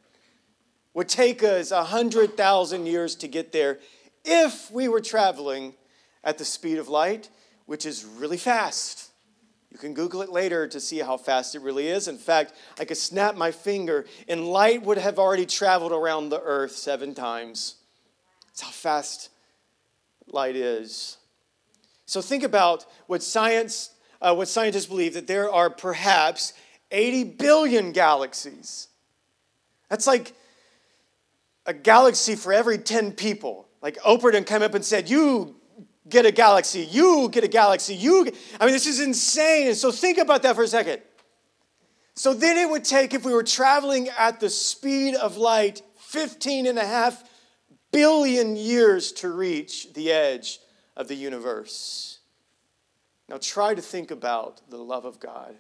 would 0.94 1.08
take 1.08 1.42
us 1.42 1.70
100,000 1.70 2.86
years 2.86 3.14
to 3.16 3.28
get 3.28 3.52
there 3.52 3.78
if 4.24 4.70
we 4.70 4.88
were 4.88 5.02
traveling 5.02 5.74
at 6.24 6.38
the 6.38 6.44
speed 6.44 6.78
of 6.78 6.88
light, 6.88 7.28
which 7.66 7.84
is 7.84 8.06
really 8.06 8.38
fast. 8.38 9.07
You 9.70 9.78
can 9.78 9.92
Google 9.92 10.22
it 10.22 10.30
later 10.30 10.66
to 10.66 10.80
see 10.80 10.98
how 10.98 11.16
fast 11.16 11.54
it 11.54 11.60
really 11.60 11.88
is. 11.88 12.08
In 12.08 12.16
fact, 12.16 12.54
I 12.78 12.84
could 12.84 12.96
snap 12.96 13.36
my 13.36 13.50
finger 13.50 14.06
and 14.26 14.46
light 14.46 14.82
would 14.82 14.98
have 14.98 15.18
already 15.18 15.46
traveled 15.46 15.92
around 15.92 16.30
the 16.30 16.40
earth 16.40 16.72
seven 16.72 17.14
times. 17.14 17.76
That's 18.46 18.62
how 18.62 18.70
fast 18.70 19.28
light 20.26 20.56
is. 20.56 21.18
So 22.06 22.22
think 22.22 22.42
about 22.42 22.86
what 23.06 23.22
science, 23.22 23.90
uh, 24.22 24.34
what 24.34 24.48
scientists 24.48 24.86
believe 24.86 25.14
that 25.14 25.26
there 25.26 25.52
are 25.52 25.68
perhaps 25.68 26.54
80 26.90 27.24
billion 27.24 27.92
galaxies. 27.92 28.88
That's 29.90 30.06
like 30.06 30.32
a 31.66 31.74
galaxy 31.74 32.34
for 32.34 32.52
every 32.52 32.78
10 32.78 33.12
people. 33.12 33.68
Like 33.82 33.98
Oprah 33.98 34.32
didn't 34.32 34.46
come 34.46 34.62
up 34.62 34.74
and 34.74 34.84
said, 34.84 35.10
You 35.10 35.57
get 36.08 36.26
a 36.26 36.32
galaxy, 36.32 36.80
you 36.80 37.28
get 37.30 37.44
a 37.44 37.48
galaxy, 37.48 37.94
you. 37.94 38.24
Get... 38.24 38.34
I 38.60 38.64
mean, 38.64 38.74
this 38.74 38.86
is 38.86 39.00
insane. 39.00 39.68
And 39.68 39.76
so 39.76 39.90
think 39.90 40.18
about 40.18 40.42
that 40.42 40.56
for 40.56 40.62
a 40.62 40.68
second. 40.68 41.02
So 42.14 42.34
then 42.34 42.56
it 42.56 42.68
would 42.68 42.84
take, 42.84 43.14
if 43.14 43.24
we 43.24 43.32
were 43.32 43.44
traveling 43.44 44.08
at 44.18 44.40
the 44.40 44.50
speed 44.50 45.14
of 45.14 45.36
light, 45.36 45.82
15 45.98 46.66
and 46.66 46.78
a 46.78 46.86
half 46.86 47.22
billion 47.92 48.56
years 48.56 49.12
to 49.12 49.30
reach 49.30 49.92
the 49.92 50.10
edge 50.10 50.58
of 50.96 51.08
the 51.08 51.14
universe. 51.14 52.18
Now 53.28 53.38
try 53.40 53.74
to 53.74 53.82
think 53.82 54.10
about 54.10 54.68
the 54.68 54.78
love 54.78 55.04
of 55.04 55.20
God. 55.20 55.54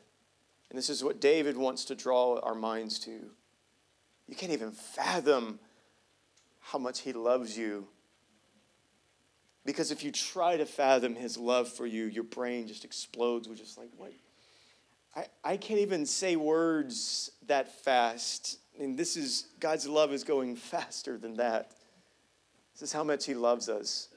And 0.70 0.78
this 0.78 0.90
is 0.90 1.04
what 1.04 1.20
David 1.20 1.56
wants 1.56 1.84
to 1.86 1.94
draw 1.94 2.40
our 2.40 2.54
minds 2.54 2.98
to. 3.00 3.30
You 4.26 4.36
can't 4.36 4.52
even 4.52 4.72
fathom 4.72 5.58
how 6.60 6.78
much 6.78 7.00
he 7.00 7.12
loves 7.12 7.56
you. 7.56 7.88
Because 9.68 9.90
if 9.90 10.02
you 10.02 10.10
try 10.10 10.56
to 10.56 10.64
fathom 10.64 11.14
his 11.14 11.36
love 11.36 11.68
for 11.68 11.84
you, 11.84 12.06
your 12.06 12.24
brain 12.24 12.66
just 12.66 12.86
explodes. 12.86 13.46
We're 13.50 13.54
just 13.54 13.76
like, 13.76 13.90
what? 13.98 14.14
I, 15.14 15.26
I 15.44 15.56
can't 15.58 15.80
even 15.80 16.06
say 16.06 16.36
words 16.36 17.32
that 17.48 17.84
fast. 17.84 18.60
And 18.80 18.96
this 18.96 19.14
is, 19.14 19.48
God's 19.60 19.86
love 19.86 20.14
is 20.14 20.24
going 20.24 20.56
faster 20.56 21.18
than 21.18 21.34
that. 21.34 21.72
This 22.72 22.80
is 22.80 22.94
how 22.94 23.04
much 23.04 23.26
He 23.26 23.34
loves 23.34 23.68
us. 23.68 24.08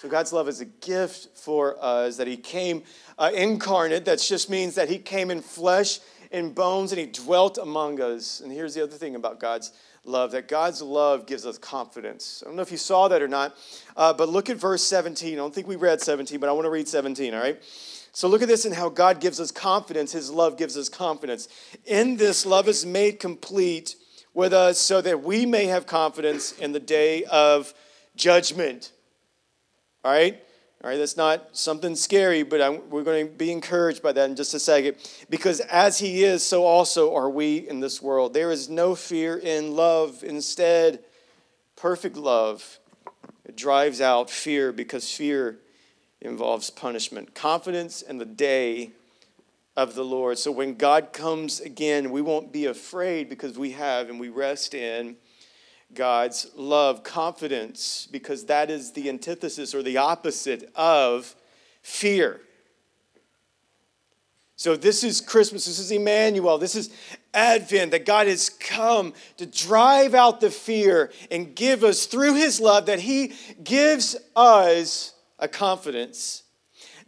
So 0.00 0.08
God's 0.08 0.32
love 0.32 0.48
is 0.48 0.60
a 0.60 0.64
gift 0.64 1.28
for 1.38 1.76
us 1.80 2.16
that 2.16 2.26
He 2.26 2.36
came 2.36 2.82
uh, 3.20 3.30
incarnate. 3.32 4.04
That 4.04 4.18
just 4.18 4.50
means 4.50 4.74
that 4.74 4.88
He 4.88 4.98
came 4.98 5.30
in 5.30 5.42
flesh 5.42 6.00
and 6.32 6.52
bones 6.52 6.90
and 6.90 6.98
He 6.98 7.06
dwelt 7.06 7.56
among 7.56 8.00
us. 8.00 8.40
And 8.40 8.50
here's 8.50 8.74
the 8.74 8.82
other 8.82 8.96
thing 8.96 9.14
about 9.14 9.38
God's 9.38 9.70
love 10.04 10.32
that 10.32 10.48
God's 10.48 10.80
love 10.82 11.26
gives 11.26 11.46
us 11.46 11.58
confidence. 11.58 12.42
I 12.44 12.48
don't 12.48 12.56
know 12.56 12.62
if 12.62 12.72
you 12.72 12.78
saw 12.78 13.08
that 13.08 13.22
or 13.22 13.28
not, 13.28 13.56
uh, 13.96 14.12
but 14.12 14.28
look 14.28 14.50
at 14.50 14.56
verse 14.56 14.82
17. 14.82 15.34
I 15.34 15.36
don't 15.36 15.54
think 15.54 15.66
we 15.66 15.76
read 15.76 16.00
17, 16.00 16.40
but 16.40 16.48
I 16.48 16.52
want 16.52 16.66
to 16.66 16.70
read 16.70 16.88
17, 16.88 17.34
all 17.34 17.40
right? 17.40 17.62
So 18.12 18.28
look 18.28 18.42
at 18.42 18.48
this 18.48 18.64
and 18.64 18.74
how 18.74 18.88
God 18.88 19.20
gives 19.20 19.38
us 19.38 19.50
confidence. 19.50 20.12
His 20.12 20.30
love 20.30 20.56
gives 20.56 20.76
us 20.76 20.88
confidence. 20.88 21.48
In 21.84 22.16
this, 22.16 22.46
love 22.46 22.68
is 22.68 22.84
made 22.84 23.20
complete 23.20 23.96
with 24.34 24.52
us 24.52 24.78
so 24.78 25.00
that 25.00 25.22
we 25.22 25.46
may 25.46 25.66
have 25.66 25.86
confidence 25.86 26.52
in 26.52 26.72
the 26.72 26.80
day 26.80 27.24
of 27.24 27.72
judgment. 28.16 28.92
All 30.04 30.12
right? 30.12 30.42
All 30.82 30.90
right, 30.90 30.96
that's 30.96 31.16
not 31.16 31.56
something 31.56 31.96
scary, 31.96 32.44
but 32.44 32.62
I'm, 32.62 32.88
we're 32.88 33.02
going 33.02 33.26
to 33.26 33.32
be 33.32 33.50
encouraged 33.50 34.00
by 34.00 34.12
that 34.12 34.30
in 34.30 34.36
just 34.36 34.54
a 34.54 34.60
second. 34.60 34.96
Because 35.28 35.58
as 35.60 35.98
He 35.98 36.22
is, 36.22 36.44
so 36.44 36.64
also 36.64 37.14
are 37.16 37.28
we 37.28 37.68
in 37.68 37.80
this 37.80 38.00
world. 38.00 38.32
There 38.32 38.52
is 38.52 38.68
no 38.68 38.94
fear 38.94 39.36
in 39.36 39.74
love. 39.74 40.22
Instead, 40.22 41.00
perfect 41.74 42.16
love 42.16 42.78
drives 43.56 44.00
out 44.00 44.30
fear 44.30 44.70
because 44.70 45.12
fear 45.12 45.58
involves 46.20 46.70
punishment. 46.70 47.34
Confidence 47.34 48.02
in 48.02 48.18
the 48.18 48.24
day 48.24 48.92
of 49.76 49.94
the 49.94 50.04
Lord. 50.04 50.38
So 50.38 50.52
when 50.52 50.74
God 50.74 51.12
comes 51.12 51.60
again, 51.60 52.10
we 52.10 52.22
won't 52.22 52.52
be 52.52 52.66
afraid 52.66 53.28
because 53.28 53.58
we 53.58 53.72
have 53.72 54.08
and 54.10 54.20
we 54.20 54.28
rest 54.28 54.74
in 54.74 55.16
God's 55.94 56.50
love, 56.54 57.02
confidence, 57.02 58.08
because 58.10 58.44
that 58.46 58.70
is 58.70 58.92
the 58.92 59.08
antithesis 59.08 59.74
or 59.74 59.82
the 59.82 59.96
opposite 59.96 60.70
of 60.74 61.34
fear. 61.82 62.40
So, 64.56 64.76
this 64.76 65.04
is 65.04 65.20
Christmas. 65.20 65.66
This 65.66 65.78
is 65.78 65.92
Emmanuel. 65.92 66.58
This 66.58 66.74
is 66.74 66.90
Advent 67.32 67.92
that 67.92 68.04
God 68.04 68.26
has 68.26 68.50
come 68.50 69.14
to 69.36 69.46
drive 69.46 70.14
out 70.14 70.40
the 70.40 70.50
fear 70.50 71.12
and 71.30 71.54
give 71.54 71.84
us, 71.84 72.06
through 72.06 72.34
His 72.34 72.60
love, 72.60 72.86
that 72.86 72.98
He 72.98 73.34
gives 73.62 74.16
us 74.34 75.14
a 75.38 75.46
confidence 75.46 76.42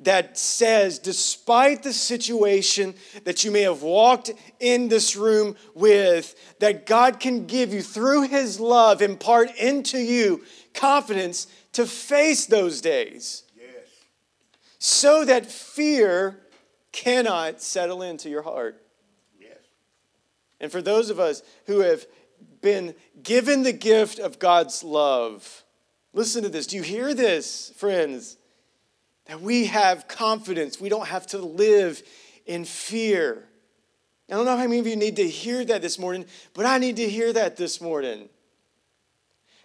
that 0.01 0.39
says, 0.39 0.99
despite 0.99 1.83
the 1.83 1.93
situation 1.93 2.95
that 3.25 3.45
you 3.45 3.51
may 3.51 3.63
have 3.63 3.83
walked 3.83 4.31
in 4.59 4.89
this 4.89 5.15
room 5.15 5.57
with, 5.75 6.35
that 6.59 6.87
God 6.87 7.21
can 7.21 7.47
give 7.47 7.73
you 7.73 7.83
through 7.83 8.23
His 8.23 8.59
love, 8.59 9.03
impart 9.03 9.55
into 9.57 9.99
you 9.99 10.43
confidence 10.75 11.47
to 11.73 11.87
face 11.87 12.47
those 12.47 12.81
days. 12.81 13.45
Yes. 13.57 13.89
So 14.79 15.25
that 15.25 15.47
fear 15.47 16.41
cannot 16.93 17.61
settle 17.61 18.03
into 18.03 18.31
your 18.31 18.43
heart. 18.43 18.83
Yes. 19.39 19.59
And 20.61 20.73
for 20.73 20.83
those 20.83 21.11
of 21.11 21.21
us 21.21 21.43
who 21.67 21.81
have 21.81 22.07
been 22.63 22.95
given 23.23 23.63
the 23.63 23.73
gift 23.73 24.19
of 24.19 24.39
God's 24.39 24.83
love, 24.83 25.65
listen 26.13 26.43
to 26.43 26.49
this. 26.49 26.67
Do 26.67 26.77
you 26.77 26.83
hear 26.83 27.15
this, 27.15 27.73
friends? 27.77 28.37
That 29.31 29.41
we 29.41 29.67
have 29.67 30.09
confidence. 30.09 30.81
We 30.81 30.89
don't 30.89 31.07
have 31.07 31.25
to 31.29 31.39
live 31.39 32.03
in 32.47 32.65
fear. 32.65 33.45
I 34.29 34.35
don't 34.35 34.45
know 34.45 34.57
how 34.57 34.65
many 34.65 34.81
of 34.81 34.89
you 34.89 34.97
need 34.97 35.15
to 35.17 35.29
hear 35.29 35.65
that 35.67 35.83
this 35.83 36.01
morning, 36.01 36.25
but 36.53 36.67
I 36.67 36.79
need 36.79 36.97
to 36.97 37.09
hear 37.09 37.33
that 37.35 37.57
this 37.57 37.81
morning. 37.81 38.29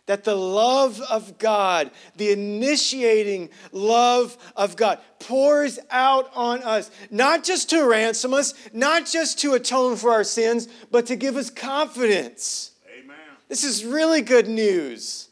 That 0.06 0.24
the 0.24 0.36
love 0.36 1.02
of 1.10 1.40
God, 1.40 1.90
the 2.16 2.32
initiating 2.32 3.50
love 3.72 4.38
of 4.56 4.76
God, 4.76 5.00
pours 5.20 5.80
out 5.90 6.30
on 6.36 6.62
us, 6.62 6.92
not 7.10 7.44
just 7.44 7.72
to 7.72 7.90
ransom 7.90 8.36
us, 8.36 8.54
not 8.72 9.08
just 9.08 9.40
to 9.40 9.56
atone 9.56 9.96
for 9.96 10.12
our 10.12 10.24
sins, 10.24 10.68
but 10.92 11.08
to 11.08 11.16
give 11.16 11.38
us 11.38 11.50
confidence. 11.50 12.70
Amen. 12.96 13.18
This 13.50 13.64
is 13.64 13.84
really 13.84 14.22
good 14.22 14.48
news. 14.48 15.30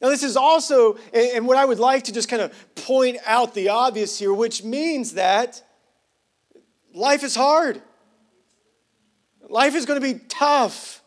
Now, 0.00 0.10
this 0.10 0.22
is 0.22 0.36
also, 0.36 0.98
and 1.12 1.46
what 1.46 1.56
I 1.56 1.64
would 1.64 1.78
like 1.78 2.04
to 2.04 2.12
just 2.12 2.28
kind 2.28 2.42
of 2.42 2.52
point 2.74 3.18
out 3.26 3.54
the 3.54 3.70
obvious 3.70 4.18
here, 4.18 4.32
which 4.32 4.62
means 4.62 5.14
that 5.14 5.62
life 6.92 7.22
is 7.22 7.34
hard. 7.34 7.80
Life 9.48 9.74
is 9.74 9.86
going 9.86 10.00
to 10.00 10.14
be 10.14 10.20
tough. 10.28 11.02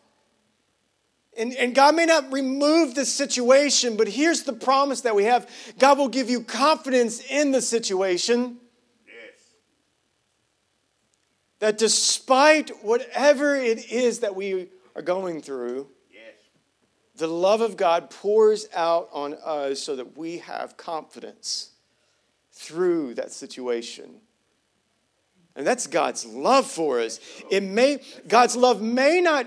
And, 1.38 1.54
and 1.56 1.76
God 1.76 1.96
may 1.96 2.06
not 2.06 2.32
remove 2.34 2.96
the 2.96 3.06
situation, 3.06 3.96
but 3.96 4.08
here's 4.08 4.44
the 4.44 4.54
promise 4.54 5.02
that 5.02 5.16
we 5.16 5.26
have 5.26 5.50
God 5.78 5.98
will 5.98 6.10
give 6.10 6.30
you 6.30 6.42
confidence 6.42 7.22
in 7.22 7.52
the 7.52 7.62
situation. 7.62 8.58
Yes. 9.06 9.40
That 11.60 11.78
despite 11.78 12.84
whatever 12.84 13.56
it 13.56 13.92
is 13.92 14.20
that 14.20 14.36
we 14.36 14.70
are 14.96 15.02
going 15.02 15.42
through, 15.42 15.88
the 17.20 17.28
love 17.28 17.62
of 17.62 17.78
God 17.78 18.10
pours 18.10 18.68
out 18.74 19.10
on 19.12 19.36
us 19.46 19.82
so 19.82 19.96
that 19.96 20.18
we 20.18 20.40
have 20.40 20.78
confidence 20.78 21.72
through 22.52 23.14
that 23.16 23.32
situation. 23.32 24.22
And 25.56 25.68
that's 25.68 25.88
God's 25.88 26.26
love 26.26 26.66
for 26.66 27.00
us. 27.00 27.20
It 27.52 27.64
may 27.64 28.00
God's 28.28 28.56
love 28.56 28.82
may 28.82 29.22
not 29.22 29.46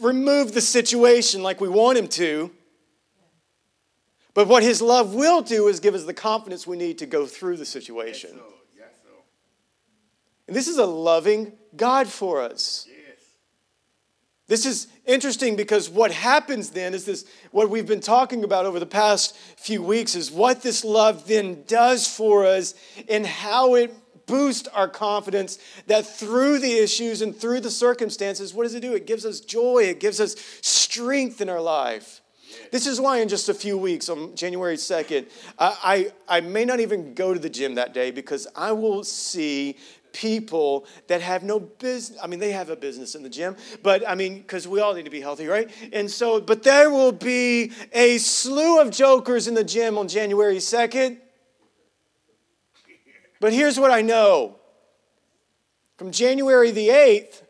remove 0.00 0.52
the 0.52 0.60
situation 0.60 1.42
like 1.42 1.60
we 1.60 1.68
want 1.68 1.96
him 1.96 2.08
to, 2.08 2.50
But 4.34 4.48
what 4.48 4.62
his 4.62 4.80
love 4.80 5.14
will 5.14 5.42
do 5.42 5.68
is 5.68 5.80
give 5.80 5.94
us 5.94 6.04
the 6.04 6.14
confidence 6.14 6.66
we 6.66 6.76
need 6.76 6.98
to 6.98 7.06
go 7.06 7.26
through 7.26 7.56
the 7.56 7.66
situation. 7.66 8.30
Yes, 8.32 8.38
sir. 8.38 8.78
Yes, 8.78 8.88
sir. 9.02 9.22
And 10.46 10.56
this 10.56 10.68
is 10.68 10.78
a 10.78 10.86
loving 10.86 11.52
God 11.76 12.06
for 12.08 12.40
us. 12.40 12.86
This 14.50 14.66
is 14.66 14.88
interesting 15.06 15.54
because 15.54 15.88
what 15.88 16.10
happens 16.10 16.70
then 16.70 16.92
is 16.92 17.04
this 17.04 17.24
what 17.52 17.70
we've 17.70 17.86
been 17.86 18.00
talking 18.00 18.42
about 18.42 18.66
over 18.66 18.80
the 18.80 18.84
past 18.84 19.36
few 19.36 19.80
weeks 19.80 20.16
is 20.16 20.28
what 20.32 20.60
this 20.60 20.84
love 20.84 21.28
then 21.28 21.62
does 21.68 22.08
for 22.08 22.44
us 22.44 22.74
and 23.08 23.24
how 23.24 23.76
it 23.76 23.94
boosts 24.26 24.66
our 24.66 24.88
confidence 24.88 25.60
that 25.86 26.04
through 26.04 26.58
the 26.58 26.72
issues 26.72 27.22
and 27.22 27.36
through 27.36 27.60
the 27.60 27.70
circumstances, 27.70 28.52
what 28.52 28.64
does 28.64 28.74
it 28.74 28.80
do? 28.80 28.92
It 28.92 29.06
gives 29.06 29.24
us 29.24 29.38
joy, 29.38 29.84
it 29.84 30.00
gives 30.00 30.18
us 30.18 30.34
strength 30.62 31.40
in 31.40 31.48
our 31.48 31.60
life. 31.60 32.20
This 32.72 32.88
is 32.88 33.00
why 33.00 33.18
in 33.18 33.28
just 33.28 33.48
a 33.48 33.54
few 33.54 33.78
weeks, 33.78 34.08
on 34.08 34.34
January 34.34 34.76
2nd, 34.76 35.30
I, 35.60 36.12
I, 36.28 36.38
I 36.38 36.40
may 36.40 36.64
not 36.64 36.80
even 36.80 37.14
go 37.14 37.32
to 37.32 37.38
the 37.38 37.50
gym 37.50 37.76
that 37.76 37.94
day 37.94 38.10
because 38.10 38.48
I 38.56 38.72
will 38.72 39.04
see 39.04 39.76
people 40.12 40.86
that 41.06 41.20
have 41.20 41.42
no 41.42 41.60
business. 41.60 42.18
I 42.22 42.26
mean, 42.26 42.40
they 42.40 42.52
have 42.52 42.70
a 42.70 42.76
business 42.76 43.14
in 43.14 43.22
the 43.22 43.28
gym, 43.28 43.56
but 43.82 44.08
I 44.08 44.14
mean, 44.14 44.38
because 44.38 44.66
we 44.66 44.80
all 44.80 44.94
need 44.94 45.04
to 45.04 45.10
be 45.10 45.20
healthy, 45.20 45.46
right? 45.46 45.70
And 45.92 46.10
so, 46.10 46.40
but 46.40 46.62
there 46.62 46.90
will 46.90 47.12
be 47.12 47.72
a 47.92 48.18
slew 48.18 48.80
of 48.80 48.90
jokers 48.90 49.48
in 49.48 49.54
the 49.54 49.64
gym 49.64 49.98
on 49.98 50.08
January 50.08 50.56
2nd. 50.56 51.18
But 53.40 53.52
here's 53.52 53.78
what 53.80 53.90
I 53.90 54.02
know 54.02 54.56
from 55.96 56.12
January 56.12 56.70
the 56.70 56.88
8th, 56.88 57.42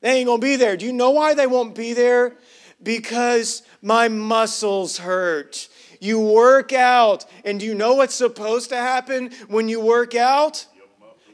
they 0.00 0.18
ain't 0.18 0.26
gonna 0.26 0.40
be 0.40 0.56
there. 0.56 0.76
Do 0.76 0.86
you 0.86 0.92
know 0.92 1.10
why 1.10 1.34
they 1.34 1.46
won't 1.46 1.74
be 1.74 1.92
there? 1.92 2.36
Because 2.82 3.62
my 3.82 4.08
muscles 4.08 4.98
hurt. 4.98 5.68
You 6.00 6.18
work 6.18 6.72
out, 6.72 7.26
and 7.44 7.60
do 7.60 7.66
you 7.66 7.74
know 7.74 7.94
what's 7.94 8.14
supposed 8.14 8.70
to 8.70 8.76
happen 8.76 9.30
when 9.48 9.68
you 9.68 9.80
work 9.80 10.14
out? 10.14 10.66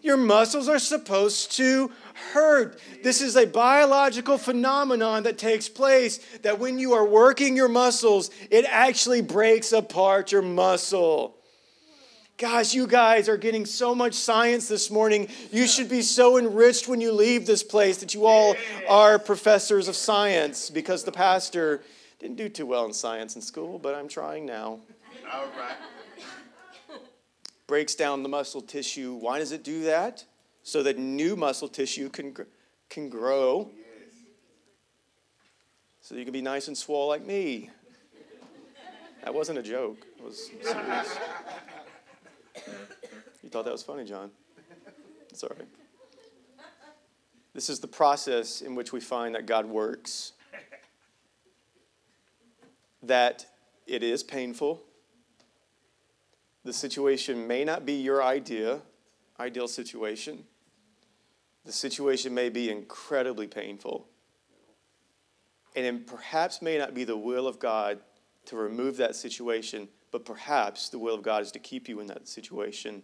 Your 0.07 0.17
muscles 0.17 0.69
are 0.69 0.79
supposed 0.79 1.57
to 1.57 1.91
hurt. 2.33 2.79
This 3.03 3.21
is 3.21 3.35
a 3.35 3.45
biological 3.45 4.39
phenomenon 4.39 5.25
that 5.25 5.37
takes 5.37 5.69
place 5.69 6.19
that 6.43 6.61
when 6.61 6.79
you 6.79 6.93
are 6.93 7.05
working 7.05 7.57
your 7.57 7.67
muscles, 7.67 8.31
it 8.49 8.65
actually 8.69 9.21
breaks 9.21 9.73
apart 9.73 10.31
your 10.31 10.43
muscle. 10.43 11.35
Gosh, 12.39 12.73
you 12.73 12.87
guys 12.87 13.29
are 13.29 13.37
getting 13.37 13.67
so 13.67 13.97
much 13.97 14.15
science 14.15 14.69
this 14.69 14.93
morning. 14.93 15.27
You 15.51 15.67
should 15.67 15.89
be 15.89 16.03
so 16.03 16.39
enriched 16.39 16.87
when 16.87 17.01
you 17.01 17.11
leave 17.11 17.45
this 17.45 17.65
place 17.65 17.97
that 17.97 18.15
you 18.15 18.27
all 18.27 18.55
are 18.89 19.19
professors 19.19 19.89
of 19.89 19.97
science 19.97 20.71
because 20.71 21.03
the 21.03 21.11
pastor 21.11 21.83
didn't 22.21 22.37
do 22.37 22.49
too 22.49 22.67
well 22.67 22.85
in 22.85 22.93
science 22.93 23.35
in 23.35 23.43
school, 23.43 23.77
but 23.77 23.97
I'm 23.97 24.07
trying 24.07 24.47
now. 24.47 24.79
All 25.33 25.49
right. 25.59 25.96
Breaks 27.67 27.95
down 27.95 28.23
the 28.23 28.29
muscle 28.29 28.61
tissue. 28.61 29.15
Why 29.15 29.39
does 29.39 29.53
it 29.53 29.65
do 29.65 29.85
that? 29.85 30.25
So 30.63 30.83
that 30.83 30.99
new 30.99 31.37
muscle 31.37 31.69
tissue 31.69 32.09
can, 32.09 32.35
can 32.89 33.09
grow. 33.09 33.71
So 36.01 36.15
you 36.15 36.25
can 36.25 36.33
be 36.33 36.43
nice 36.43 36.69
and 36.69 36.77
swole 36.77 37.09
like 37.09 37.25
me. 37.25 37.71
That 39.25 39.35
wasn't 39.35 39.59
a 39.59 39.63
joke. 39.63 40.07
It 40.19 40.25
was 40.25 40.51
serious. 40.63 41.19
You 43.43 43.49
thought 43.49 43.65
that 43.65 43.73
was 43.73 43.83
funny, 43.83 44.05
John? 44.05 44.31
Sorry. 45.33 45.67
This 47.55 47.69
is 47.69 47.81
the 47.81 47.89
process 47.89 48.61
in 48.61 48.75
which 48.75 48.93
we 48.93 49.01
find 49.01 49.35
that 49.35 49.47
God 49.47 49.67
works. 49.67 50.33
That 53.03 53.47
it 53.87 54.03
is 54.03 54.23
painful, 54.23 54.83
the 56.67 56.73
situation 56.73 57.47
may 57.47 57.65
not 57.65 57.87
be 57.87 57.95
your 57.95 58.23
idea, 58.23 58.81
ideal 59.39 59.69
situation. 59.69 60.45
The 61.65 61.73
situation 61.73 62.35
may 62.35 62.49
be 62.49 62.71
incredibly 62.71 63.47
painful. 63.47 64.09
And 65.75 65.87
it 65.87 66.07
perhaps 66.07 66.61
may 66.61 66.79
not 66.79 66.95
be 66.95 67.05
the 67.05 67.17
will 67.17 67.47
of 67.47 67.59
God 67.59 68.01
to 68.47 68.57
remove 68.57 68.97
that 68.97 69.15
situation, 69.15 69.89
but 70.11 70.25
perhaps 70.25 70.89
the 70.89 70.99
will 70.99 71.15
of 71.15 71.23
God 71.23 71.43
is 71.43 71.53
to 71.53 71.59
keep 71.59 71.89
you 71.89 72.01
in 72.01 72.07
that 72.09 72.29
situation 72.29 73.03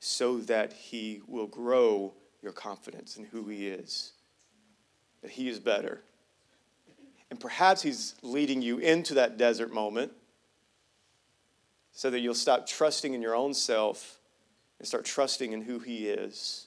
so 0.00 0.38
that 0.38 0.72
He 0.72 1.22
will 1.26 1.46
grow 1.46 2.14
your 2.42 2.52
confidence 2.52 3.16
in 3.16 3.24
who 3.24 3.48
He 3.48 3.68
is, 3.68 4.12
that 5.22 5.32
He 5.32 5.48
is 5.48 5.58
better. 5.58 6.02
And 7.30 7.38
perhaps 7.38 7.82
He's 7.82 8.14
leading 8.22 8.62
you 8.62 8.78
into 8.78 9.14
that 9.14 9.36
desert 9.36 9.72
moment 9.72 10.12
so 11.94 12.10
that 12.10 12.20
you'll 12.20 12.34
stop 12.34 12.66
trusting 12.66 13.14
in 13.14 13.22
your 13.22 13.36
own 13.36 13.54
self 13.54 14.18
and 14.78 14.86
start 14.86 15.04
trusting 15.04 15.52
in 15.52 15.62
who 15.62 15.78
He 15.78 16.08
is. 16.08 16.66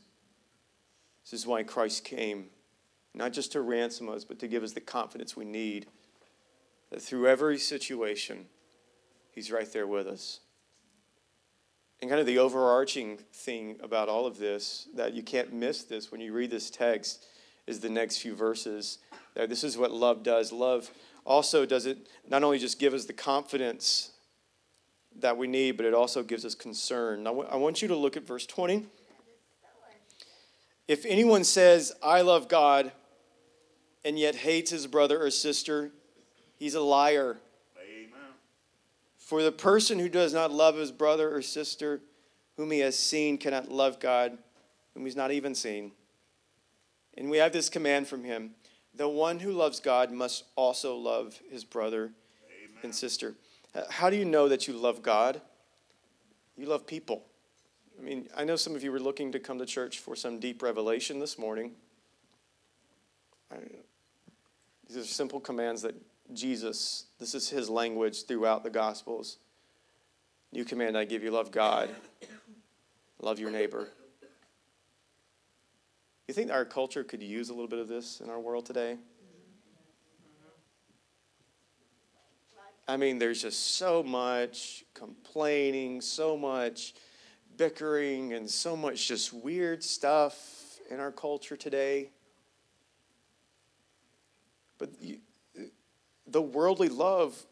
This 1.23 1.41
is 1.41 1.45
why 1.45 1.63
Christ 1.63 2.05
came, 2.05 2.45
not 3.13 3.33
just 3.33 3.51
to 3.51 3.61
ransom 3.61 4.07
us, 4.09 4.23
but 4.23 4.39
to 4.39 4.47
give 4.47 4.63
us 4.63 4.71
the 4.71 4.81
confidence 4.81 5.35
we 5.35 5.43
need 5.43 5.85
that 6.89 7.01
through 7.01 7.27
every 7.27 7.57
situation, 7.57 8.45
He's 9.31 9.51
right 9.51 9.71
there 9.71 9.85
with 9.85 10.07
us. 10.07 10.39
And 11.99 12.09
kind 12.09 12.21
of 12.21 12.27
the 12.27 12.37
overarching 12.37 13.17
thing 13.33 13.77
about 13.83 14.07
all 14.07 14.25
of 14.25 14.37
this, 14.37 14.87
that 14.95 15.13
you 15.13 15.23
can't 15.23 15.51
miss 15.51 15.83
this 15.83 16.11
when 16.11 16.21
you 16.21 16.31
read 16.31 16.51
this 16.51 16.69
text, 16.69 17.25
is 17.65 17.81
the 17.81 17.89
next 17.89 18.19
few 18.19 18.33
verses. 18.33 18.99
This 19.35 19.63
is 19.63 19.77
what 19.77 19.91
love 19.91 20.23
does. 20.23 20.53
Love 20.53 20.89
also 21.25 21.65
does 21.65 21.85
it 21.85 22.07
not 22.29 22.43
only 22.43 22.59
just 22.59 22.79
give 22.79 22.93
us 22.93 23.05
the 23.05 23.13
confidence 23.13 24.11
that 25.19 25.37
we 25.37 25.47
need, 25.47 25.77
but 25.77 25.85
it 25.85 25.93
also 25.93 26.23
gives 26.23 26.45
us 26.45 26.55
concern. 26.55 27.23
Now, 27.23 27.41
I 27.41 27.55
want 27.55 27.81
you 27.81 27.87
to 27.87 27.95
look 27.95 28.17
at 28.17 28.25
verse 28.25 28.45
20. 28.45 28.85
If 30.87 31.05
anyone 31.05 31.43
says, 31.43 31.93
I 32.01 32.21
love 32.21 32.47
God, 32.47 32.91
and 34.05 34.17
yet 34.17 34.35
hates 34.35 34.71
his 34.71 34.87
brother 34.87 35.21
or 35.21 35.29
sister, 35.29 35.91
he's 36.55 36.75
a 36.75 36.81
liar. 36.81 37.37
Amen. 37.77 38.19
For 39.17 39.43
the 39.43 39.51
person 39.51 39.99
who 39.99 40.07
does 40.07 40.33
not 40.33 40.51
love 40.51 40.77
his 40.77 40.93
brother 40.93 41.35
or 41.35 41.41
sister 41.41 42.01
whom 42.55 42.71
he 42.71 42.79
has 42.79 42.97
seen 42.97 43.37
cannot 43.37 43.69
love 43.69 43.99
God 43.99 44.37
whom 44.93 45.03
he's 45.03 45.15
not 45.15 45.31
even 45.31 45.53
seen. 45.53 45.91
And 47.17 47.29
we 47.29 47.37
have 47.37 47.51
this 47.51 47.69
command 47.69 48.07
from 48.07 48.23
him 48.23 48.51
the 48.95 49.07
one 49.07 49.39
who 49.39 49.51
loves 49.51 49.79
God 49.79 50.11
must 50.11 50.45
also 50.55 50.95
love 50.95 51.39
his 51.51 51.63
brother 51.63 52.13
Amen. 52.63 52.79
and 52.81 52.95
sister. 52.95 53.35
Uh, 53.75 53.81
how 53.89 54.09
do 54.09 54.15
you 54.15 54.25
know 54.25 54.47
that 54.47 54.67
you 54.67 54.73
love 54.73 55.01
God? 55.01 55.41
You 56.57 56.65
love 56.65 56.87
people. 56.87 57.23
I 57.99 58.03
mean, 58.03 58.27
I 58.35 58.43
know 58.43 58.55
some 58.55 58.75
of 58.75 58.83
you 58.83 58.91
were 58.91 58.99
looking 58.99 59.31
to 59.31 59.39
come 59.39 59.59
to 59.59 59.65
church 59.65 59.99
for 59.99 60.15
some 60.15 60.39
deep 60.39 60.61
revelation 60.61 61.19
this 61.19 61.37
morning. 61.37 61.71
These 64.87 64.97
are 64.97 65.03
simple 65.03 65.39
commands 65.39 65.81
that 65.81 65.95
Jesus, 66.33 67.05
this 67.19 67.33
is 67.35 67.49
his 67.49 67.69
language 67.69 68.25
throughout 68.25 68.63
the 68.63 68.69
Gospels. 68.69 69.37
New 70.51 70.63
command 70.63 70.97
I 70.97 71.05
give 71.05 71.23
you 71.23 71.31
love 71.31 71.51
God, 71.51 71.89
love 73.19 73.39
your 73.39 73.51
neighbor. 73.51 73.89
You 76.27 76.33
think 76.33 76.51
our 76.51 76.65
culture 76.65 77.03
could 77.03 77.23
use 77.23 77.49
a 77.49 77.53
little 77.53 77.67
bit 77.67 77.79
of 77.79 77.87
this 77.87 78.21
in 78.21 78.29
our 78.29 78.39
world 78.39 78.65
today? 78.65 78.97
I 82.87 82.95
mean, 82.95 83.19
there's 83.19 83.41
just 83.41 83.75
so 83.75 84.01
much 84.01 84.85
complaining, 84.93 85.99
so 85.99 86.37
much 86.37 86.93
bickering, 87.57 88.33
and 88.33 88.49
so 88.49 88.77
much 88.77 89.07
just 89.07 89.33
weird 89.33 89.83
stuff 89.83 90.79
in 90.89 90.99
our 90.99 91.11
culture 91.11 91.57
today. 91.57 92.09
But 94.77 94.91
you, 95.01 95.17
the 96.27 96.41
worldly 96.41 96.87
love 96.89 97.45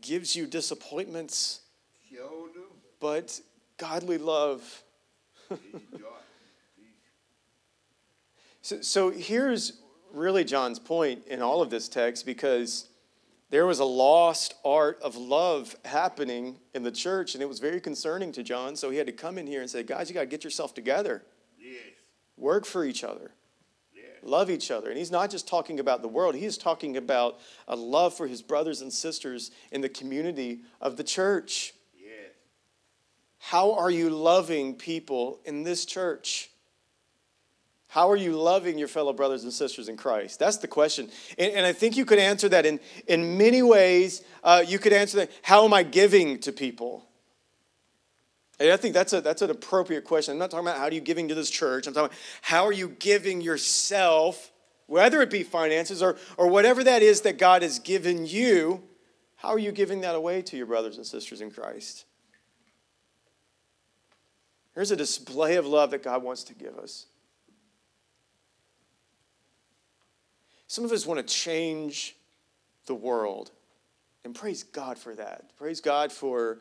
gives 0.00 0.36
you 0.36 0.46
disappointments, 0.46 1.62
but 3.00 3.40
godly 3.78 4.18
love. 4.18 4.82
So, 8.60 8.82
so 8.82 9.10
here's 9.10 9.80
really 10.12 10.44
John's 10.44 10.78
point 10.78 11.26
in 11.26 11.40
all 11.40 11.62
of 11.62 11.70
this 11.70 11.88
text 11.88 12.26
because 12.26 12.86
there 13.50 13.66
was 13.66 13.78
a 13.78 13.84
lost 13.84 14.54
art 14.64 15.00
of 15.02 15.16
love 15.16 15.74
happening 15.84 16.58
in 16.74 16.82
the 16.82 16.92
church, 16.92 17.34
and 17.34 17.42
it 17.42 17.48
was 17.48 17.60
very 17.60 17.80
concerning 17.80 18.30
to 18.32 18.42
John. 18.42 18.76
So 18.76 18.90
he 18.90 18.98
had 18.98 19.06
to 19.06 19.12
come 19.12 19.38
in 19.38 19.46
here 19.46 19.60
and 19.62 19.70
say, 19.70 19.82
Guys, 19.82 20.08
you 20.08 20.14
got 20.14 20.20
to 20.20 20.26
get 20.26 20.44
yourself 20.44 20.74
together, 20.74 21.24
Yes. 21.58 21.76
work 22.36 22.66
for 22.66 22.84
each 22.84 23.02
other, 23.02 23.30
Yes. 23.94 24.04
love 24.22 24.50
each 24.50 24.70
other. 24.70 24.90
And 24.90 24.98
he's 24.98 25.10
not 25.10 25.30
just 25.30 25.48
talking 25.48 25.80
about 25.80 26.02
the 26.02 26.08
world, 26.08 26.34
he's 26.34 26.58
talking 26.58 26.96
about 26.96 27.40
a 27.66 27.76
love 27.76 28.14
for 28.14 28.26
his 28.26 28.42
brothers 28.42 28.82
and 28.82 28.92
sisters 28.92 29.50
in 29.72 29.80
the 29.80 29.88
community 29.88 30.60
of 30.80 30.96
the 30.96 31.04
church. 31.04 31.72
Yes. 31.98 32.32
How 33.38 33.72
are 33.72 33.90
you 33.90 34.10
loving 34.10 34.74
people 34.74 35.40
in 35.46 35.62
this 35.62 35.86
church? 35.86 36.50
How 37.88 38.10
are 38.10 38.16
you 38.16 38.32
loving 38.32 38.78
your 38.78 38.88
fellow 38.88 39.14
brothers 39.14 39.44
and 39.44 39.52
sisters 39.52 39.88
in 39.88 39.96
Christ? 39.96 40.38
That's 40.38 40.58
the 40.58 40.68
question. 40.68 41.08
And, 41.38 41.52
and 41.54 41.66
I 41.66 41.72
think 41.72 41.96
you 41.96 42.04
could 42.04 42.18
answer 42.18 42.48
that 42.50 42.66
in, 42.66 42.80
in 43.06 43.38
many 43.38 43.62
ways. 43.62 44.22
Uh, 44.44 44.62
you 44.66 44.78
could 44.78 44.92
answer 44.92 45.16
that 45.18 45.30
how 45.42 45.64
am 45.64 45.72
I 45.72 45.82
giving 45.82 46.38
to 46.40 46.52
people? 46.52 47.06
And 48.60 48.70
I 48.70 48.76
think 48.76 48.92
that's, 48.92 49.12
a, 49.14 49.22
that's 49.22 49.40
an 49.40 49.50
appropriate 49.50 50.04
question. 50.04 50.32
I'm 50.32 50.38
not 50.38 50.50
talking 50.50 50.66
about 50.66 50.78
how 50.78 50.84
are 50.84 50.92
you 50.92 51.00
giving 51.00 51.28
to 51.28 51.34
this 51.34 51.48
church. 51.48 51.86
I'm 51.86 51.94
talking 51.94 52.06
about 52.06 52.18
how 52.42 52.66
are 52.66 52.72
you 52.72 52.88
giving 52.88 53.40
yourself, 53.40 54.52
whether 54.86 55.22
it 55.22 55.30
be 55.30 55.42
finances 55.42 56.02
or, 56.02 56.16
or 56.36 56.48
whatever 56.48 56.84
that 56.84 57.02
is 57.02 57.22
that 57.22 57.38
God 57.38 57.62
has 57.62 57.78
given 57.78 58.26
you, 58.26 58.82
how 59.36 59.50
are 59.50 59.58
you 59.58 59.72
giving 59.72 60.00
that 60.02 60.14
away 60.16 60.42
to 60.42 60.56
your 60.56 60.66
brothers 60.66 60.96
and 60.96 61.06
sisters 61.06 61.40
in 61.40 61.50
Christ? 61.52 62.04
Here's 64.74 64.90
a 64.90 64.96
display 64.96 65.54
of 65.54 65.66
love 65.66 65.92
that 65.92 66.02
God 66.02 66.22
wants 66.22 66.44
to 66.44 66.54
give 66.54 66.76
us. 66.76 67.06
Some 70.68 70.84
of 70.84 70.92
us 70.92 71.06
want 71.06 71.18
to 71.18 71.34
change 71.34 72.14
the 72.86 72.94
world. 72.94 73.50
And 74.24 74.34
praise 74.34 74.62
God 74.62 74.98
for 74.98 75.14
that. 75.14 75.56
Praise 75.56 75.80
God 75.80 76.12
for 76.12 76.58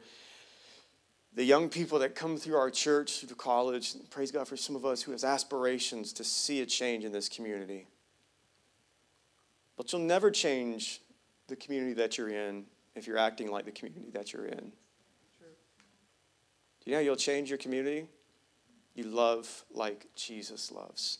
the 1.33 1.43
young 1.43 1.69
people 1.69 1.99
that 1.99 2.15
come 2.15 2.37
through 2.37 2.55
our 2.55 2.71
church, 2.71 3.19
through 3.19 3.35
college. 3.35 3.93
Praise 4.09 4.31
God 4.31 4.47
for 4.47 4.57
some 4.57 4.75
of 4.75 4.85
us 4.85 5.01
who 5.01 5.11
has 5.11 5.23
aspirations 5.23 6.13
to 6.13 6.23
see 6.23 6.61
a 6.61 6.65
change 6.65 7.03
in 7.03 7.11
this 7.11 7.27
community. 7.29 7.85
But 9.75 9.91
you'll 9.91 10.01
never 10.01 10.31
change 10.31 11.01
the 11.47 11.55
community 11.55 11.93
that 11.93 12.17
you're 12.17 12.29
in 12.29 12.65
if 12.95 13.05
you're 13.05 13.17
acting 13.17 13.51
like 13.51 13.65
the 13.65 13.71
community 13.71 14.09
that 14.13 14.33
you're 14.33 14.45
in. 14.47 14.71
Do 16.83 16.91
you 16.91 16.93
know 16.93 16.99
you'll 16.99 17.17
change 17.17 17.49
your 17.49 17.57
community? 17.57 18.07
You 18.95 19.03
love 19.03 19.65
like 19.71 20.07
Jesus 20.15 20.71
loves. 20.71 21.19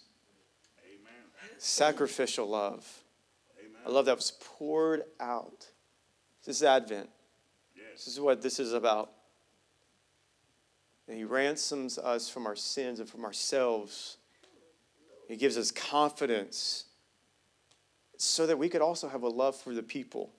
Sacrificial 1.57 2.47
love. 2.47 2.87
Amen. 3.59 3.81
I 3.85 3.89
love 3.89 4.05
that 4.05 4.15
was 4.15 4.31
poured 4.39 5.03
out. 5.19 5.67
This 6.45 6.57
is 6.57 6.63
Advent. 6.63 7.09
Yes. 7.75 8.05
This 8.05 8.13
is 8.13 8.19
what 8.19 8.41
this 8.41 8.59
is 8.59 8.73
about. 8.73 9.11
And 11.07 11.17
he 11.17 11.23
ransoms 11.23 11.97
us 11.97 12.29
from 12.29 12.45
our 12.45 12.55
sins 12.55 12.99
and 12.99 13.09
from 13.09 13.23
ourselves. 13.23 14.17
He 15.27 15.35
gives 15.35 15.57
us 15.57 15.71
confidence 15.71 16.85
so 18.17 18.45
that 18.45 18.57
we 18.57 18.69
could 18.69 18.81
also 18.81 19.07
have 19.07 19.23
a 19.23 19.29
love 19.29 19.55
for 19.55 19.73
the 19.73 19.83
people. 19.83 20.31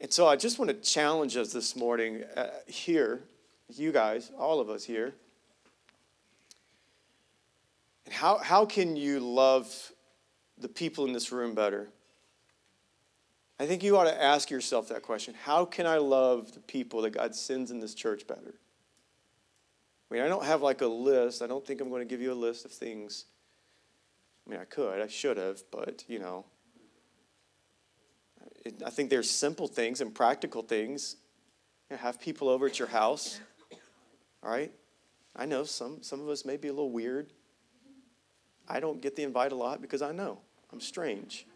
And 0.00 0.12
so 0.12 0.26
I 0.26 0.36
just 0.36 0.58
want 0.58 0.70
to 0.70 0.76
challenge 0.76 1.36
us 1.36 1.52
this 1.52 1.74
morning 1.74 2.22
uh, 2.36 2.48
here, 2.66 3.22
you 3.68 3.92
guys, 3.92 4.30
all 4.38 4.60
of 4.60 4.70
us 4.70 4.84
here. 4.84 5.14
And 8.04 8.14
how, 8.14 8.38
how 8.38 8.66
can 8.66 8.96
you 8.96 9.18
love 9.20 9.92
the 10.58 10.68
people 10.68 11.04
in 11.04 11.12
this 11.12 11.32
room 11.32 11.54
better? 11.54 11.88
I 13.58 13.66
think 13.66 13.82
you 13.82 13.96
ought 13.96 14.04
to 14.04 14.22
ask 14.22 14.50
yourself 14.50 14.88
that 14.88 15.02
question. 15.02 15.34
How 15.44 15.64
can 15.64 15.86
I 15.86 15.98
love 15.98 16.52
the 16.52 16.60
people 16.60 17.02
that 17.02 17.10
God 17.10 17.34
sends 17.34 17.70
in 17.70 17.80
this 17.80 17.94
church 17.94 18.26
better? 18.26 18.54
I 20.10 20.14
mean, 20.14 20.22
I 20.22 20.28
don't 20.28 20.44
have 20.44 20.62
like 20.62 20.80
a 20.80 20.86
list. 20.86 21.40
I 21.40 21.46
don't 21.46 21.64
think 21.64 21.80
I'm 21.80 21.88
going 21.88 22.02
to 22.02 22.06
give 22.06 22.20
you 22.20 22.32
a 22.32 22.34
list 22.34 22.64
of 22.64 22.72
things. 22.72 23.26
I 24.46 24.50
mean, 24.50 24.60
I 24.60 24.64
could, 24.64 25.00
I 25.00 25.06
should 25.06 25.36
have, 25.36 25.62
but 25.70 26.04
you 26.08 26.18
know, 26.18 26.44
it, 28.64 28.82
I 28.84 28.90
think 28.90 29.10
there's 29.10 29.30
simple 29.30 29.68
things 29.68 30.00
and 30.00 30.14
practical 30.14 30.62
things. 30.62 31.16
You 31.90 31.96
know, 31.96 32.02
have 32.02 32.20
people 32.20 32.48
over 32.48 32.66
at 32.66 32.78
your 32.78 32.88
house. 32.88 33.40
All 34.42 34.50
right? 34.50 34.72
I 35.36 35.46
know 35.46 35.64
some, 35.64 36.02
some 36.02 36.20
of 36.20 36.28
us 36.28 36.44
may 36.44 36.56
be 36.56 36.68
a 36.68 36.72
little 36.72 36.90
weird. 36.90 37.32
I 38.68 38.80
don't 38.80 39.00
get 39.00 39.16
the 39.16 39.22
invite 39.22 39.52
a 39.52 39.56
lot 39.56 39.80
because 39.80 40.02
I 40.02 40.12
know 40.12 40.38
I'm 40.72 40.80
strange. 40.80 41.46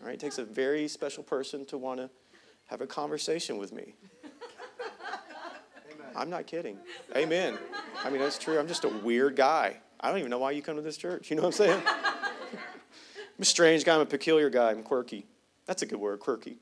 All 0.00 0.06
right? 0.06 0.14
It 0.14 0.20
takes 0.20 0.38
a 0.38 0.44
very 0.44 0.88
special 0.88 1.22
person 1.22 1.64
to 1.66 1.78
want 1.78 2.00
to 2.00 2.10
have 2.66 2.80
a 2.80 2.86
conversation 2.86 3.58
with 3.58 3.72
me. 3.72 3.94
I'm 6.16 6.28
not 6.28 6.46
kidding. 6.46 6.76
Amen. 7.16 7.58
I 8.04 8.10
mean, 8.10 8.20
that's 8.20 8.38
true. 8.38 8.58
I'm 8.58 8.68
just 8.68 8.84
a 8.84 8.88
weird 8.88 9.36
guy. 9.36 9.78
I 10.00 10.08
don't 10.08 10.18
even 10.18 10.30
know 10.30 10.38
why 10.38 10.50
you 10.50 10.62
come 10.62 10.76
to 10.76 10.82
this 10.82 10.96
church. 10.96 11.30
You 11.30 11.36
know 11.36 11.42
what 11.42 11.48
I'm 11.60 11.66
saying? 11.66 11.82
I'm 11.86 13.40
a 13.40 13.44
strange 13.44 13.84
guy. 13.84 13.94
I'm 13.94 14.00
a 14.00 14.06
peculiar 14.06 14.50
guy. 14.50 14.70
I'm 14.70 14.82
quirky. 14.82 15.26
That's 15.66 15.82
a 15.82 15.86
good 15.86 15.98
word, 15.98 16.20
quirky. 16.20 16.58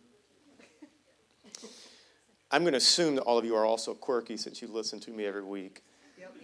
I'm 2.52 2.62
going 2.62 2.72
to 2.72 2.78
assume 2.78 3.14
that 3.14 3.22
all 3.22 3.38
of 3.38 3.44
you 3.44 3.54
are 3.54 3.64
also 3.64 3.94
quirky 3.94 4.36
since 4.36 4.60
you 4.60 4.68
listen 4.68 4.98
to 5.00 5.10
me 5.10 5.24
every 5.24 5.44
week. 5.44 5.82
Yep. 6.18 6.34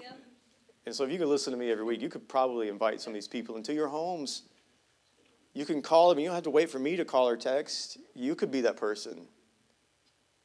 And 0.87 0.95
so 0.95 1.05
if 1.05 1.11
you 1.11 1.19
could 1.19 1.29
listen 1.29 1.53
to 1.53 1.59
me 1.59 1.71
every 1.71 1.85
week, 1.85 2.01
you 2.01 2.09
could 2.09 2.29
probably 2.29 2.69
invite 2.69 3.01
some 3.01 3.11
of 3.11 3.15
these 3.15 3.27
people 3.27 3.57
into 3.57 3.75
your 3.75 3.89
homes. 3.89 4.43
You 5.53 5.67
can 5.67 5.83
call 5.83 6.09
them. 6.09 6.21
You 6.21 6.27
don't 6.27 6.35
have 6.35 6.45
to 6.45 6.51
wait 6.51 6.71
for 6.71 6.79
me 6.79 6.95
to 6.97 7.05
call 7.05 7.29
or 7.29 7.37
text. 7.37 7.99
You 8.15 8.37
could 8.37 8.53
be 8.53 8.61
that 8.61 8.77
person. 8.77 9.27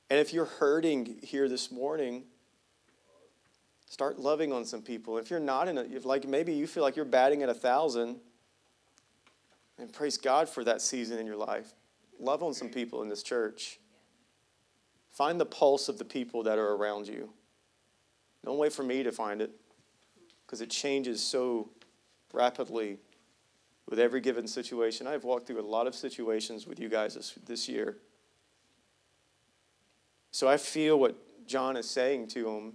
And 0.10 0.20
if 0.20 0.34
you're 0.34 0.46
hurting 0.46 1.20
here 1.22 1.48
this 1.48 1.72
morning, 1.72 2.24
start 3.88 4.20
loving 4.20 4.52
on 4.52 4.66
some 4.66 4.82
people. 4.82 5.20
If 5.20 5.30
you're 5.30 5.40
not 5.40 5.68
in 5.68 5.78
a, 5.78 5.82
if 5.84 6.06
like 6.06 6.28
maybe 6.28 6.54
you 6.54 6.66
feel 6.66 6.82
like 6.82 6.96
you're 6.96 7.06
batting 7.06 7.44
at 7.44 7.50
a 7.50 7.54
thousand, 7.54 8.18
and 9.78 9.94
praise 9.94 10.18
God 10.18 10.50
for 10.50 10.64
that 10.64 10.82
season 10.82 11.18
in 11.20 11.26
your 11.26 11.38
life. 11.38 11.74
Love 12.20 12.44
on 12.44 12.54
some 12.54 12.70
people 12.70 13.02
in 13.02 13.10
this 13.10 13.24
church. 13.24 13.80
Find 15.12 15.40
the 15.40 15.46
pulse 15.46 15.90
of 15.90 15.98
the 15.98 16.06
people 16.06 16.44
that 16.44 16.58
are 16.58 16.76
around 16.76 17.08
you. 17.08 17.30
Don't 18.46 18.58
wait 18.58 18.74
for 18.74 18.84
me 18.84 19.04
to 19.04 19.12
find 19.12 19.42
it 19.42 19.52
because 20.52 20.60
it 20.60 20.70
changes 20.70 21.24
so 21.24 21.70
rapidly 22.34 22.98
with 23.88 24.00
every 24.00 24.20
given 24.20 24.46
situation. 24.46 25.08
I've 25.08 25.24
walked 25.24 25.48
through 25.48 25.62
a 25.62 25.64
lot 25.64 25.88
of 25.88 25.96
situations 25.96 26.68
with 26.68 26.78
you 26.78 26.90
guys 26.90 27.16
this, 27.16 27.34
this 27.48 27.70
year. 27.70 28.00
So 30.32 30.50
I 30.50 30.58
feel 30.58 31.00
what 31.00 31.16
John 31.48 31.78
is 31.78 31.90
saying 31.90 32.28
to 32.30 32.44
them 32.44 32.74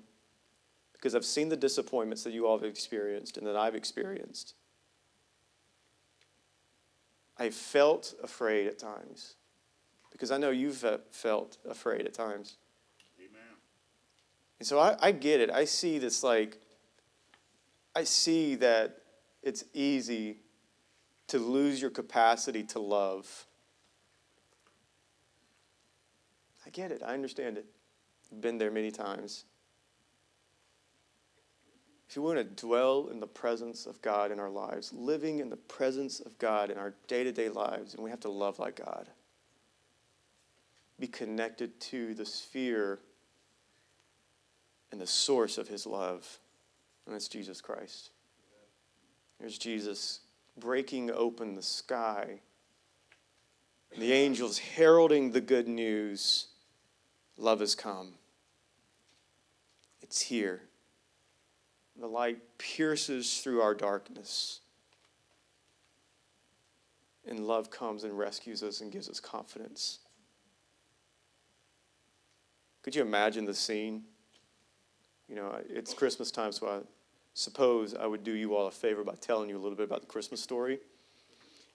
because 0.95 1.15
I've 1.15 1.27
seen 1.27 1.51
the 1.51 1.57
disappointments 1.57 2.25
that 2.25 2.33
you 2.33 2.47
all 2.47 2.57
have 2.57 2.67
experienced 2.67 3.37
and 3.37 3.47
that 3.47 3.57
I've 3.57 3.75
experienced. 3.75 4.55
I 7.37 7.51
felt 7.51 8.15
afraid 8.23 8.69
at 8.69 8.79
times 8.79 9.35
because 10.13 10.31
I 10.31 10.39
know 10.39 10.49
you've 10.49 10.83
felt 11.11 11.59
afraid 11.69 12.07
at 12.07 12.15
times. 12.15 12.57
Amen. 13.19 13.43
And 14.61 14.67
so 14.67 14.79
I, 14.79 14.97
I 15.03 15.13
get 15.13 15.43
it. 15.43 15.51
I 15.51 15.67
see 15.67 15.99
this 15.99 16.23
like, 16.23 16.57
I 17.97 18.05
see 18.05 18.57
that 18.57 18.99
it's 19.43 19.65
easy 19.73 20.41
to 21.29 21.39
lose 21.39 21.81
your 21.81 21.91
capacity 21.91 22.63
to 22.65 22.79
love. 22.79 23.47
I 26.67 26.71
get 26.71 26.93
it. 26.93 27.03
I 27.03 27.15
understand 27.15 27.57
it. 27.57 27.65
I've 28.31 28.43
been 28.43 28.59
there 28.59 28.71
many 28.71 28.91
times. 28.91 29.47
If 32.07 32.17
you 32.17 32.21
want 32.21 32.37
to 32.37 32.45
dwell 32.45 33.09
in 33.11 33.19
the 33.19 33.27
presence 33.27 33.87
of 33.87 34.03
God 34.03 34.31
in 34.31 34.39
our 34.39 34.51
lives, 34.51 34.93
living 34.93 35.39
in 35.39 35.49
the 35.49 35.57
presence 35.57 36.21
of 36.21 36.37
God 36.39 36.71
in 36.71 36.77
our 36.77 36.93
day 37.09 37.25
to 37.25 37.33
day 37.33 37.49
lives, 37.49 37.95
and 37.95 38.05
we 38.05 38.11
have 38.11 38.21
to 38.21 38.29
love 38.29 38.59
like 38.59 38.85
God, 38.85 39.09
be 41.01 41.07
connected 41.07 41.81
to 41.81 42.13
the 42.13 42.27
sphere 42.27 43.01
and 44.93 45.01
the 45.01 45.07
source 45.07 45.57
of 45.57 45.67
his 45.67 45.87
love, 45.87 46.41
and 47.07 47.15
that's 47.15 47.29
Jesus 47.29 47.61
Christ. 47.61 48.11
There's 49.39 49.59
Jesus 49.59 50.21
breaking 50.59 51.11
open 51.11 51.55
the 51.55 51.63
sky, 51.63 52.41
the 53.97 54.13
angels 54.13 54.59
heralding 54.59 55.31
the 55.31 55.41
good 55.41 55.69
news 55.69 56.49
love 57.39 57.61
has 57.61 57.75
come. 57.75 58.15
It's 60.03 60.21
here. 60.21 60.63
The 61.99 62.07
light 62.07 62.39
pierces 62.59 63.41
through 63.41 63.61
our 63.63 63.75
darkness. 63.75 64.61
And 67.27 67.41
love 67.41 67.71
comes 67.71 68.05
and 68.05 68.17
rescues 68.17 68.63
us 68.63 68.81
and 68.81 68.93
gives 68.93 69.09
us 69.09 69.19
confidence. 69.19 69.99
Could 72.83 72.95
you 72.95 73.03
imagine 73.03 73.45
the 73.45 73.55
scene? 73.55 74.05
You 75.29 75.35
know, 75.35 75.59
it's 75.69 75.93
Christmas 75.93 76.31
time, 76.31 76.53
so 76.53 76.69
I 76.69 76.79
suppose 77.37 77.95
I 77.95 78.07
would 78.07 78.25
do 78.25 78.33
you 78.33 78.57
all 78.57 78.67
a 78.67 78.71
favor 78.71 79.05
by 79.05 79.15
telling 79.21 79.51
you 79.51 79.59
a 79.59 79.61
little 79.61 79.77
bit 79.77 79.85
about 79.85 80.01
the 80.01 80.07
Christmas 80.07 80.41
story. 80.41 80.79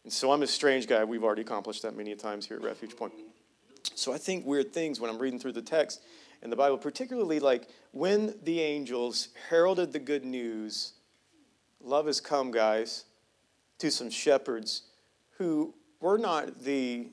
And 0.03 0.11
so 0.11 0.31
I'm 0.31 0.41
a 0.41 0.47
strange 0.47 0.87
guy. 0.87 1.03
We've 1.03 1.23
already 1.23 1.43
accomplished 1.43 1.83
that 1.83 1.95
many 1.95 2.15
times 2.15 2.47
here 2.47 2.57
at 2.57 2.63
Refuge 2.63 2.95
Point. 2.95 3.13
So 3.93 4.11
I 4.11 4.17
think 4.17 4.43
weird 4.43 4.73
things 4.73 4.99
when 4.99 5.11
I'm 5.11 5.19
reading 5.19 5.39
through 5.39 5.51
the 5.51 5.61
text 5.61 6.01
in 6.41 6.49
the 6.49 6.55
Bible, 6.55 6.79
particularly 6.79 7.39
like 7.39 7.67
when 7.91 8.33
the 8.43 8.59
angels 8.59 9.29
heralded 9.49 9.93
the 9.93 9.99
good 9.99 10.25
news, 10.25 10.93
love 11.79 12.07
has 12.07 12.19
come, 12.19 12.49
guys, 12.49 13.05
to 13.77 13.91
some 13.91 14.09
shepherds 14.09 14.81
who 15.37 15.75
were 15.99 16.17
not 16.17 16.63
the 16.63 17.07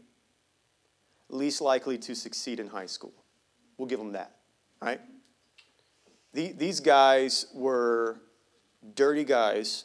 least 1.29 1.61
likely 1.61 1.99
to 1.99 2.15
succeed 2.15 2.61
in 2.61 2.69
high 2.69 2.87
school. 2.87 3.13
We'll 3.77 3.89
give 3.89 3.99
them 3.99 4.13
that, 4.13 4.37
right? 4.81 5.03
The, 6.33 6.53
these 6.53 6.81
guys 6.81 7.47
were 7.53 8.23
dirty 8.95 9.25
guys 9.25 9.85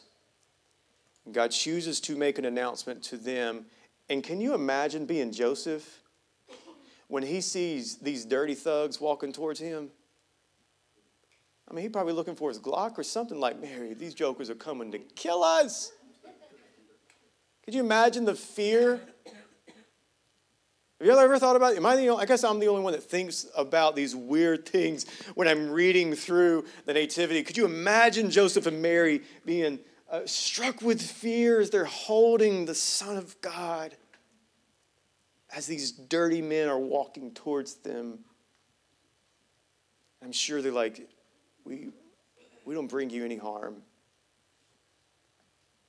God 1.32 1.50
chooses 1.50 2.00
to 2.00 2.16
make 2.16 2.38
an 2.38 2.44
announcement 2.44 3.02
to 3.04 3.16
them. 3.16 3.66
And 4.10 4.22
can 4.22 4.40
you 4.40 4.54
imagine 4.54 5.06
being 5.06 5.32
Joseph 5.32 6.00
when 7.08 7.22
he 7.22 7.40
sees 7.40 7.96
these 7.96 8.24
dirty 8.24 8.54
thugs 8.54 9.00
walking 9.00 9.32
towards 9.32 9.60
him? 9.60 9.90
I 11.68 11.72
mean, 11.72 11.82
he's 11.82 11.92
probably 11.92 12.12
looking 12.12 12.36
for 12.36 12.50
his 12.50 12.58
Glock 12.58 12.98
or 12.98 13.02
something 13.02 13.40
like, 13.40 13.58
Mary, 13.58 13.94
these 13.94 14.12
jokers 14.12 14.50
are 14.50 14.54
coming 14.54 14.92
to 14.92 14.98
kill 14.98 15.42
us. 15.42 15.92
Could 17.64 17.74
you 17.74 17.80
imagine 17.80 18.26
the 18.26 18.34
fear? 18.34 19.00
Have 21.04 21.12
you 21.12 21.18
ever 21.18 21.38
thought 21.38 21.54
about 21.54 21.74
it? 21.74 21.76
Am 21.76 21.84
I 21.84 21.96
the 21.96 22.08
only, 22.08 22.22
I 22.22 22.24
guess 22.24 22.44
I'm 22.44 22.58
the 22.58 22.68
only 22.68 22.82
one 22.82 22.94
that 22.94 23.02
thinks 23.02 23.46
about 23.54 23.94
these 23.94 24.16
weird 24.16 24.66
things 24.66 25.04
when 25.34 25.46
I'm 25.46 25.70
reading 25.70 26.14
through 26.14 26.64
the 26.86 26.94
Nativity. 26.94 27.42
Could 27.42 27.58
you 27.58 27.66
imagine 27.66 28.30
Joseph 28.30 28.66
and 28.66 28.80
Mary 28.80 29.20
being 29.44 29.80
uh, 30.10 30.22
struck 30.24 30.80
with 30.80 31.02
fear 31.02 31.60
as 31.60 31.68
they're 31.68 31.84
holding 31.84 32.64
the 32.64 32.74
Son 32.74 33.18
of 33.18 33.38
God 33.42 33.94
as 35.54 35.66
these 35.66 35.92
dirty 35.92 36.40
men 36.40 36.70
are 36.70 36.78
walking 36.78 37.32
towards 37.32 37.74
them? 37.74 38.20
I'm 40.22 40.32
sure 40.32 40.62
they're 40.62 40.72
like, 40.72 41.06
we, 41.66 41.90
we 42.64 42.74
don't 42.74 42.86
bring 42.86 43.10
you 43.10 43.26
any 43.26 43.36
harm 43.36 43.82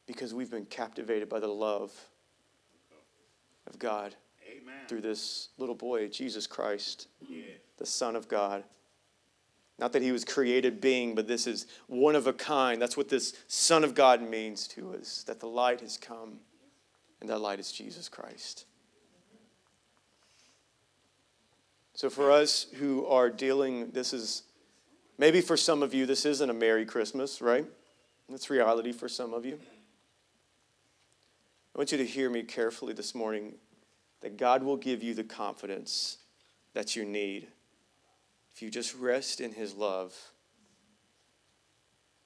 because 0.08 0.34
we've 0.34 0.52
been 0.52 0.66
captivated 0.66 1.30
by 1.30 1.40
the 1.40 1.48
love 1.48 1.94
of 3.66 3.80
God 3.80 4.14
Amen. 4.66 4.88
through 4.88 5.02
this 5.02 5.50
little 5.58 5.76
boy, 5.76 6.08
Jesus 6.08 6.48
Christ, 6.48 7.08
Yeah. 7.28 7.44
the 7.78 7.86
Son 7.86 8.16
of 8.16 8.28
God. 8.28 8.64
Not 9.78 9.92
that 9.92 10.02
he 10.02 10.12
was 10.12 10.24
created 10.26 10.80
being, 10.82 11.16
but 11.16 11.28
this 11.28 11.46
is 11.46 11.68
one 11.88 12.16
of 12.16 12.28
a 12.28 12.34
kind. 12.34 12.82
That's 12.82 12.96
what 12.98 13.10
this 13.10 13.34
Son 13.48 13.84
of 13.84 13.94
God 13.94 14.22
means 14.22 14.68
to 14.70 14.94
us 14.96 15.24
that 15.24 15.40
the 15.40 15.48
light 15.48 15.82
has 15.82 15.98
come, 15.98 16.40
and 17.20 17.30
that 17.30 17.40
light 17.40 17.60
is 17.60 17.72
Jesus 17.72 18.08
Christ. 18.10 18.66
So, 21.94 22.10
for 22.10 22.32
us 22.32 22.68
who 22.76 23.06
are 23.06 23.30
dealing, 23.30 23.92
this 23.92 24.14
is 24.14 24.44
maybe 25.18 25.42
for 25.42 25.56
some 25.56 25.84
of 25.84 25.94
you, 25.94 26.06
this 26.06 26.26
isn't 26.26 26.50
a 26.50 26.54
Merry 26.54 26.86
Christmas, 26.86 27.42
right? 27.42 27.66
That's 28.30 28.50
reality 28.50 28.92
for 28.92 29.08
some 29.08 29.34
of 29.34 29.46
you. 29.46 29.60
I 31.74 31.78
want 31.78 31.92
you 31.92 31.98
to 31.98 32.06
hear 32.06 32.30
me 32.30 32.44
carefully 32.44 32.94
this 32.94 33.14
morning 33.14 33.56
that 34.26 34.38
God 34.38 34.64
will 34.64 34.76
give 34.76 35.04
you 35.04 35.14
the 35.14 35.24
confidence 35.24 36.18
that 36.74 36.96
you 36.96 37.06
need 37.06 37.48
if 38.56 38.64
you 38.64 38.72
just 38.72 38.96
rest 38.96 39.40
in 39.40 39.52
His 39.52 39.76
love. 39.76 40.16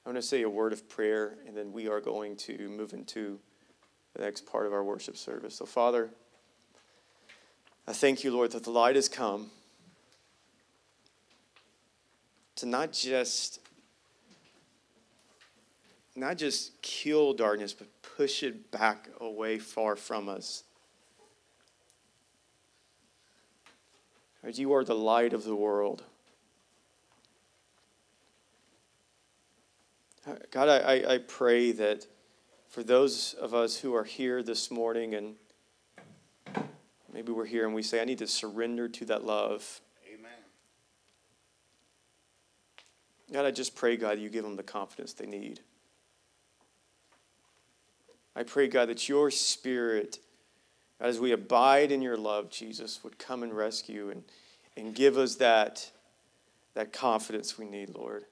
I'm 0.06 0.14
going 0.14 0.22
to 0.22 0.26
say 0.26 0.44
a 0.44 0.50
word 0.50 0.72
of 0.72 0.88
prayer, 0.88 1.36
and 1.46 1.58
then 1.58 1.74
we 1.74 1.90
are 1.90 2.00
going 2.00 2.38
to 2.38 2.70
move 2.70 2.94
into 2.94 3.38
the 4.16 4.24
next 4.24 4.46
part 4.46 4.66
of 4.66 4.72
our 4.72 4.82
worship 4.82 5.18
service. 5.18 5.56
So, 5.56 5.66
Father, 5.66 6.10
I 7.86 7.92
thank 7.92 8.24
you, 8.24 8.32
Lord, 8.32 8.52
that 8.52 8.64
the 8.64 8.72
light 8.72 8.96
has 8.96 9.10
come 9.10 9.52
to 12.56 12.66
not 12.66 12.94
just 12.94 13.60
not 16.16 16.38
just 16.38 16.82
kill 16.82 17.34
darkness, 17.34 17.74
but 17.74 17.90
push 18.02 18.42
it 18.42 18.72
back 18.72 19.10
away 19.20 19.60
far 19.60 19.98
from 19.98 20.30
us. 20.30 20.64
You 24.44 24.74
are 24.74 24.84
the 24.84 24.96
light 24.96 25.34
of 25.34 25.44
the 25.44 25.56
world. 25.56 26.04
Uh, 30.28 30.36
God, 30.52 30.70
I, 30.70 30.78
I, 30.78 31.14
I 31.14 31.18
pray 31.20 31.72
that 31.74 32.08
for 32.68 32.84
those 32.84 33.36
of 33.36 33.54
us 33.54 33.78
who 33.78 33.96
are 33.96 34.04
here 34.04 34.44
this 34.44 34.70
morning 34.70 35.14
and 35.14 35.36
maybe 37.14 37.32
we're 37.32 37.46
here 37.46 37.66
and 37.66 37.74
we 37.74 37.84
say, 37.84 38.02
I 38.02 38.06
need 38.06 38.20
to 38.20 38.28
surrender 38.28 38.88
to 38.90 39.06
that 39.06 39.24
love. 39.24 39.82
Amen. 40.14 40.32
God, 43.32 43.46
I 43.46 43.52
just 43.52 43.76
pray, 43.76 43.98
God, 43.98 44.20
you 44.20 44.30
give 44.30 44.44
them 44.44 44.56
the 44.56 44.64
confidence 44.64 45.14
they 45.14 45.26
need. 45.26 45.62
I 48.36 48.44
pray, 48.44 48.68
God, 48.68 48.90
that 48.90 49.10
your 49.10 49.32
spirit, 49.32 50.20
as 51.00 51.20
we 51.20 51.32
abide 51.32 51.92
in 51.92 52.02
your 52.02 52.18
love, 52.18 52.50
Jesus, 52.50 53.04
would 53.04 53.18
come 53.18 53.44
and 53.44 53.56
rescue 53.56 54.10
and, 54.10 54.24
and 54.76 54.94
give 54.94 55.18
us 55.18 55.36
that, 55.36 55.92
that 56.74 56.92
confidence 56.92 57.58
we 57.58 57.66
need, 57.66 57.90
Lord. 57.90 58.26